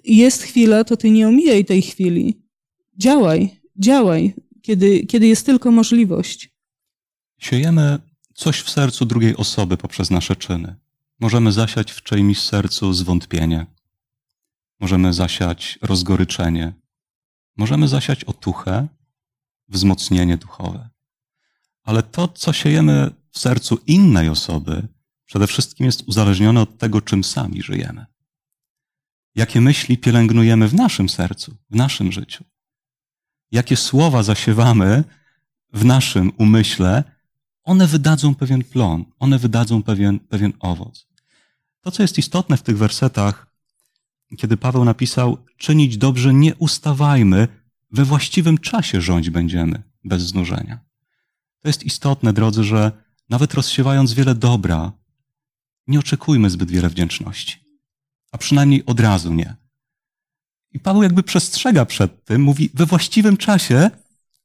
jest 0.05 0.43
chwila, 0.43 0.85
to 0.85 0.97
ty 0.97 1.11
nie 1.11 1.29
omijaj 1.29 1.65
tej 1.65 1.83
chwili. 1.83 2.35
Działaj, 2.97 3.58
działaj, 3.79 4.35
kiedy, 4.63 5.07
kiedy 5.07 5.27
jest 5.27 5.47
tylko 5.47 5.71
możliwość. 5.71 6.51
Siejemy 7.39 7.99
coś 8.35 8.61
w 8.61 8.71
sercu 8.71 9.05
drugiej 9.05 9.37
osoby 9.37 9.77
poprzez 9.77 10.11
nasze 10.11 10.37
czyny. 10.37 10.77
Możemy 11.21 11.53
zasiać 11.53 11.93
w 11.93 12.03
czyimś 12.03 12.41
sercu 12.41 12.93
zwątpienie. 12.93 13.67
Możemy 14.81 15.13
zasiać 15.13 15.79
rozgoryczenie. 15.83 16.73
Możemy 17.57 17.89
zasiać 17.89 18.25
otuchę, 18.25 18.89
wzmocnienie 19.69 20.37
duchowe. 20.37 20.89
Ale 21.83 22.03
to, 22.03 22.29
co 22.29 22.53
siejemy 22.53 23.11
w 23.31 23.39
sercu 23.39 23.79
innej 23.87 24.29
osoby, 24.29 24.89
przede 25.25 25.47
wszystkim 25.47 25.87
jest 25.87 26.03
uzależnione 26.09 26.61
od 26.61 26.79
tego, 26.79 27.01
czym 27.01 27.25
sami 27.25 27.63
żyjemy 27.63 28.07
jakie 29.39 29.61
myśli 29.61 29.99
pielęgnujemy 29.99 30.69
w 30.69 30.75
naszym 30.75 31.09
sercu, 31.09 31.57
w 31.71 31.77
naszym 31.77 32.13
życiu. 32.13 32.45
Jakie 33.51 33.77
słowa 33.77 34.23
zasiewamy 34.23 35.05
w 35.73 35.85
naszym 35.85 36.33
umyśle, 36.39 37.05
one 37.65 37.87
wydadzą 37.87 38.35
pewien 38.35 38.65
plon, 38.65 39.05
one 39.19 39.39
wydadzą 39.39 39.83
pewien, 39.83 40.21
pewien 40.21 40.53
owoc. 40.61 41.07
To, 41.81 41.91
co 41.91 42.03
jest 42.03 42.19
istotne 42.19 42.57
w 42.57 42.63
tych 42.63 42.79
wersetach, 42.79 43.47
kiedy 44.39 44.57
Paweł 44.57 44.85
napisał: 44.85 45.39
Czynić 45.57 45.99
dobrze 45.99 46.35
nie 46.35 46.55
ustawajmy, 46.55 47.49
we 47.91 48.05
właściwym 48.05 48.59
czasie 48.59 49.01
rządź 49.01 49.31
będziemy 49.31 49.83
bez 50.05 50.23
znużenia. 50.23 50.81
To 51.61 51.69
jest 51.69 51.85
istotne, 51.85 52.33
drodzy, 52.33 52.65
że 52.65 52.93
nawet 53.29 53.55
rozsiewając 53.55 54.13
wiele 54.13 54.35
dobra, 54.35 54.93
nie 55.87 55.99
oczekujmy 55.99 56.51
zbyt 56.51 56.71
wiele 56.71 56.89
wdzięczności 56.89 57.69
a 58.33 58.39
przynajmniej 58.39 58.87
od 58.87 59.01
razu 59.01 59.35
nie. 59.35 59.57
I 60.73 60.81
Paweł 60.81 61.03
jakby 61.03 61.23
przestrzega 61.23 61.85
przed 61.85 62.25
tym, 62.25 62.43
mówi, 62.43 62.71
we 62.75 62.87
właściwym 62.87 63.37
czasie 63.37 63.91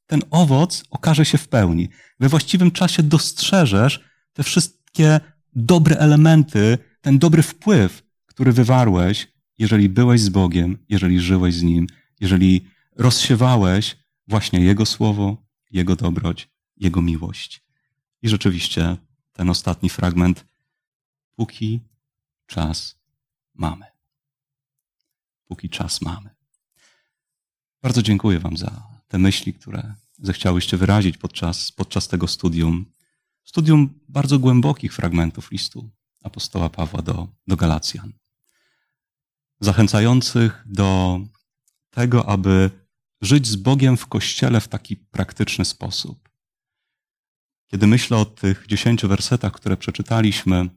ten 0.06 0.20
owoc 0.30 0.84
okaże 0.90 1.24
się 1.24 1.38
w 1.38 1.48
pełni. 1.48 1.88
We 2.20 2.28
właściwym 2.28 2.70
czasie 2.70 3.02
dostrzeżesz 3.02 4.00
te 4.32 4.42
wszystkie 4.42 5.20
dobre 5.52 5.96
elementy, 5.96 6.78
ten 7.00 7.18
dobry 7.18 7.42
wpływ, 7.42 8.02
który 8.26 8.52
wywarłeś, 8.52 9.28
jeżeli 9.58 9.88
byłeś 9.88 10.20
z 10.20 10.28
Bogiem, 10.28 10.78
jeżeli 10.88 11.20
żyłeś 11.20 11.54
z 11.54 11.62
Nim, 11.62 11.86
jeżeli 12.20 12.66
rozsiewałeś 12.96 13.96
właśnie 14.28 14.60
Jego 14.60 14.86
słowo, 14.86 15.36
Jego 15.70 15.96
dobroć, 15.96 16.48
Jego 16.76 17.02
miłość. 17.02 17.64
I 18.22 18.28
rzeczywiście 18.28 18.96
ten 19.32 19.50
ostatni 19.50 19.88
fragment, 19.90 20.44
póki 21.36 21.80
czas 22.46 22.98
mamy. 23.54 23.93
Póki 25.46 25.68
czas 25.70 26.00
mamy. 26.00 26.30
Bardzo 27.82 28.02
dziękuję 28.02 28.38
Wam 28.38 28.56
za 28.56 28.82
te 29.08 29.18
myśli, 29.18 29.54
które 29.54 29.94
zechciałyście 30.18 30.76
wyrazić 30.76 31.18
podczas, 31.18 31.72
podczas 31.72 32.08
tego 32.08 32.28
studium. 32.28 32.86
Studium 33.44 34.00
bardzo 34.08 34.38
głębokich 34.38 34.94
fragmentów 34.94 35.50
listu 35.50 35.90
apostoła 36.22 36.70
Pawła 36.70 37.02
do, 37.02 37.28
do 37.46 37.56
Galacjan. 37.56 38.12
Zachęcających 39.60 40.64
do 40.66 41.20
tego, 41.90 42.28
aby 42.28 42.70
żyć 43.20 43.46
z 43.46 43.56
Bogiem 43.56 43.96
w 43.96 44.06
kościele 44.06 44.60
w 44.60 44.68
taki 44.68 44.96
praktyczny 44.96 45.64
sposób. 45.64 46.28
Kiedy 47.66 47.86
myślę 47.86 48.16
o 48.16 48.24
tych 48.24 48.66
dziesięciu 48.68 49.08
wersetach, 49.08 49.52
które 49.52 49.76
przeczytaliśmy, 49.76 50.68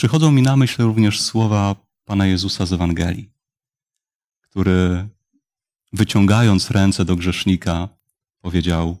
Przychodzą 0.00 0.32
mi 0.32 0.42
na 0.42 0.56
myśl 0.56 0.82
również 0.82 1.20
słowa 1.20 1.76
Pana 2.10 2.26
Jezusa 2.26 2.66
z 2.66 2.72
Ewangelii, 2.72 3.30
który 4.40 5.08
wyciągając 5.92 6.70
ręce 6.70 7.04
do 7.04 7.16
grzesznika 7.16 7.88
powiedział: 8.40 8.98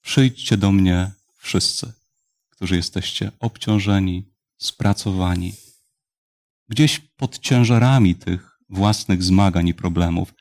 Przyjdźcie 0.00 0.56
do 0.56 0.72
mnie 0.72 1.10
wszyscy, 1.36 1.92
którzy 2.48 2.76
jesteście 2.76 3.32
obciążeni, 3.38 4.32
spracowani, 4.58 5.54
gdzieś 6.68 6.98
pod 6.98 7.38
ciężarami 7.38 8.14
tych 8.14 8.58
własnych 8.68 9.22
zmagań 9.22 9.68
i 9.68 9.74
problemów, 9.74 10.34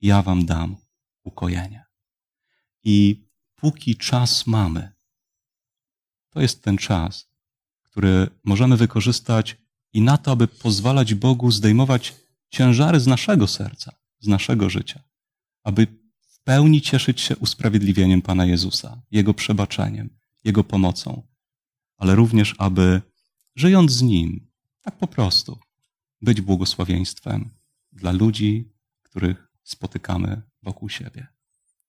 ja 0.00 0.22
wam 0.22 0.46
dam 0.46 0.76
ukojenie. 1.24 1.84
I 2.84 3.26
póki 3.54 3.96
czas 3.96 4.46
mamy, 4.46 4.92
to 6.30 6.40
jest 6.40 6.62
ten 6.62 6.78
czas, 6.78 7.28
który 7.82 8.30
możemy 8.44 8.76
wykorzystać 8.76 9.67
i 9.92 10.00
na 10.00 10.18
to, 10.18 10.30
aby 10.30 10.48
pozwalać 10.48 11.14
Bogu 11.14 11.50
zdejmować 11.50 12.14
ciężary 12.50 13.00
z 13.00 13.06
naszego 13.06 13.46
serca, 13.46 13.92
z 14.20 14.26
naszego 14.26 14.70
życia, 14.70 15.02
aby 15.64 15.86
w 16.28 16.40
pełni 16.44 16.80
cieszyć 16.80 17.20
się 17.20 17.36
usprawiedliwieniem 17.36 18.22
Pana 18.22 18.46
Jezusa, 18.46 19.02
Jego 19.10 19.34
przebaczeniem, 19.34 20.10
Jego 20.44 20.64
pomocą, 20.64 21.22
ale 21.96 22.14
również, 22.14 22.54
aby 22.58 23.02
żyjąc 23.56 23.92
z 23.92 24.02
Nim, 24.02 24.50
tak 24.82 24.98
po 24.98 25.06
prostu, 25.06 25.58
być 26.22 26.40
błogosławieństwem 26.40 27.50
dla 27.92 28.12
ludzi, 28.12 28.72
których 29.02 29.48
spotykamy 29.62 30.42
wokół 30.62 30.88
siebie. 30.88 31.26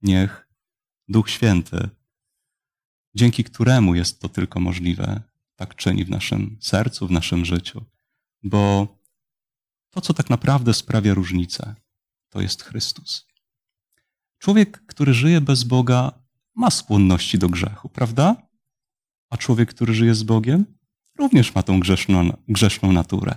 Niech 0.01 0.47
Duch 1.07 1.29
Święty, 1.29 1.89
dzięki 3.15 3.43
któremu 3.43 3.95
jest 3.95 4.19
to 4.19 4.29
tylko 4.29 4.59
możliwe, 4.59 5.21
tak 5.59 5.75
czyni 5.75 6.05
w 6.05 6.09
naszym 6.09 6.57
sercu, 6.61 7.07
w 7.07 7.11
naszym 7.11 7.45
życiu, 7.45 7.85
bo 8.43 8.87
to, 9.89 10.01
co 10.01 10.13
tak 10.13 10.29
naprawdę 10.29 10.73
sprawia 10.73 11.13
różnicę, 11.13 11.75
to 12.29 12.41
jest 12.41 12.63
Chrystus. 12.63 13.27
Człowiek, 14.37 14.85
który 14.85 15.13
żyje 15.13 15.41
bez 15.41 15.63
Boga, 15.63 16.11
ma 16.55 16.69
skłonności 16.71 17.37
do 17.37 17.49
grzechu, 17.49 17.89
prawda? 17.89 18.35
A 19.29 19.37
człowiek, 19.37 19.69
który 19.69 19.93
żyje 19.93 20.15
z 20.15 20.23
Bogiem, 20.23 20.65
również 21.17 21.55
ma 21.55 21.63
tą 21.63 21.79
grzeszną, 21.79 22.37
grzeszną 22.47 22.91
naturę. 22.91 23.35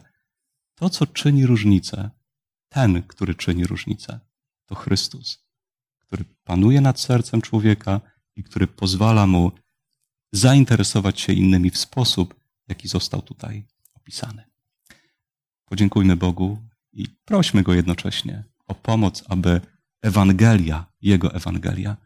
To, 0.75 0.91
co 0.91 1.07
czyni 1.07 1.47
różnicę, 1.47 2.11
ten, 2.69 3.03
który 3.03 3.35
czyni 3.35 3.65
różnicę, 3.65 4.21
to 4.67 4.75
Chrystus, 4.75 5.45
który 5.99 6.25
panuje 6.45 6.81
nad 6.81 7.01
sercem 7.01 7.41
człowieka 7.41 8.01
i 8.37 8.43
który 8.43 8.67
pozwala 8.67 9.27
mu 9.27 9.53
zainteresować 10.33 11.21
się 11.21 11.33
innymi 11.33 11.71
w 11.71 11.79
sposób, 11.79 12.35
jaki 12.69 12.89
został 12.89 13.23
tutaj 13.23 13.65
opisany. 13.95 14.45
Podziękujmy 15.65 16.17
Bogu 16.17 16.59
i 16.93 17.09
prośmy 17.25 17.63
Go 17.63 17.75
jednocześnie 17.75 18.45
o 18.67 18.75
pomoc, 18.75 19.25
aby 19.29 19.61
Ewangelia, 20.03 20.87
Jego 21.03 21.35
Ewangelia, 21.35 21.97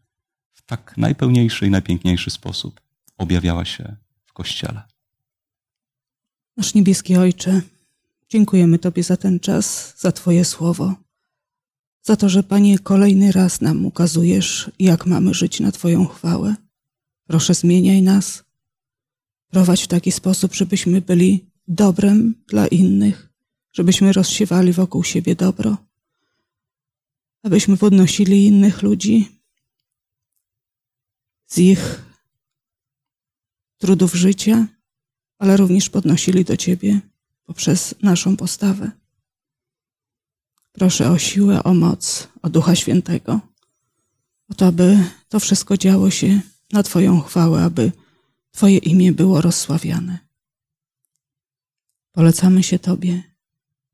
w 0.53 0.62
tak 0.62 0.95
najpełniejszy 0.97 1.66
i 1.66 1.70
najpiękniejszy 1.70 2.31
sposób 2.31 2.81
objawiała 3.18 3.64
się 3.64 3.97
w 4.27 4.33
Kościele. 4.33 4.83
Nasz 6.57 6.74
niebieski 6.74 7.16
Ojcze, 7.16 7.62
dziękujemy 8.29 8.79
Tobie 8.79 9.03
za 9.03 9.16
ten 9.16 9.41
czas, 9.41 9.95
za 9.99 10.12
Twoje 10.12 10.45
słowo, 10.45 10.95
za 12.03 12.16
to, 12.16 12.29
że 12.29 12.43
Panie 12.43 12.79
kolejny 12.79 13.33
raz 13.33 13.61
nam 13.61 13.87
ukazujesz, 13.87 14.70
jak 14.79 15.07
mamy 15.07 15.35
żyć 15.35 15.61
na 15.61 15.72
Twoją 15.72 16.07
chwałę. 16.07 16.55
Proszę, 17.27 17.55
zmieniaj 17.55 18.03
nas. 18.03 18.45
Prowadź 19.51 19.83
w 19.83 19.89
taki 19.89 20.12
sposób, 20.12 20.55
żebyśmy 20.55 21.01
byli 21.01 21.51
dobrem 21.68 22.35
dla 22.49 22.66
innych, 22.66 23.29
żebyśmy 23.72 24.12
rozsiewali 24.12 24.72
wokół 24.72 25.05
siebie 25.05 25.37
dobro, 25.37 25.77
abyśmy 27.43 27.77
podnosili 27.77 28.47
innych 28.47 28.83
ludzi 28.83 29.29
z 31.47 31.59
ich 31.59 32.05
trudów 33.79 34.14
życia, 34.14 34.66
ale 35.39 35.57
również 35.57 35.91
podnosili 35.91 36.45
do 36.45 36.57
Ciebie 36.57 37.01
poprzez 37.45 37.95
naszą 38.03 38.37
postawę. 38.37 38.91
Proszę 40.72 41.11
o 41.11 41.18
siłę, 41.18 41.62
o 41.62 41.74
moc, 41.74 42.29
o 42.43 42.51
Ducha 42.51 42.74
Świętego, 42.74 43.41
o 44.49 44.55
to, 44.55 44.66
aby 44.66 44.99
to 45.29 45.41
wszystko 45.41 45.77
działo 45.77 46.11
się 46.11 46.41
na 46.73 46.83
Twoją 46.83 47.21
chwałę, 47.21 47.64
aby 47.64 47.93
Twoje 48.53 48.79
imię 48.79 49.12
było 49.12 49.41
rozsławiane. 49.41 50.19
Polecamy 52.12 52.62
się 52.62 52.79
Tobie 52.79 53.23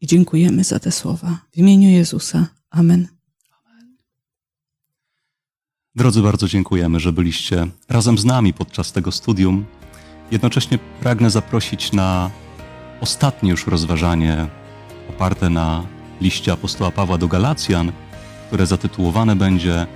i 0.01 0.07
dziękujemy 0.07 0.65
za 0.65 0.79
te 0.79 0.93
słowa. 0.93 1.39
W 1.53 1.59
imieniu 1.59 1.91
Jezusa. 1.91 2.47
Amen. 2.71 3.09
Drodzy, 5.95 6.23
bardzo 6.23 6.49
dziękujemy, 6.49 7.01
że 7.01 7.13
byliście 7.13 7.67
razem 7.89 8.19
z 8.19 8.25
nami 8.25 8.55
podczas 8.55 8.93
tego 8.93 9.13
studium. 9.13 9.65
Jednocześnie 10.31 10.79
pragnę 10.79 11.31
zaprosić 11.31 11.93
na 11.93 12.31
ostatnie 13.01 13.51
już 13.51 13.67
rozważanie 13.67 14.49
oparte 15.09 15.51
na 15.51 15.87
liście 16.21 16.53
apostoła 16.53 16.91
Pawła 16.91 17.19
do 17.19 17.29
Galacjan, 17.29 17.93
które 18.47 18.67
zatytułowane 18.67 19.37
będzie 19.37 19.87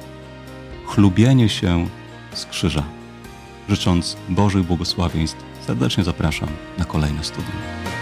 Chlubienie 0.86 1.48
się 1.48 1.88
z 2.36 2.46
krzyża. 2.46 2.82
Życząc 3.68 4.16
Bożych 4.28 4.62
błogosławieństw, 4.62 5.44
serdecznie 5.66 6.04
zapraszam 6.04 6.48
na 6.78 6.84
kolejne 6.84 7.24
studium. 7.24 7.95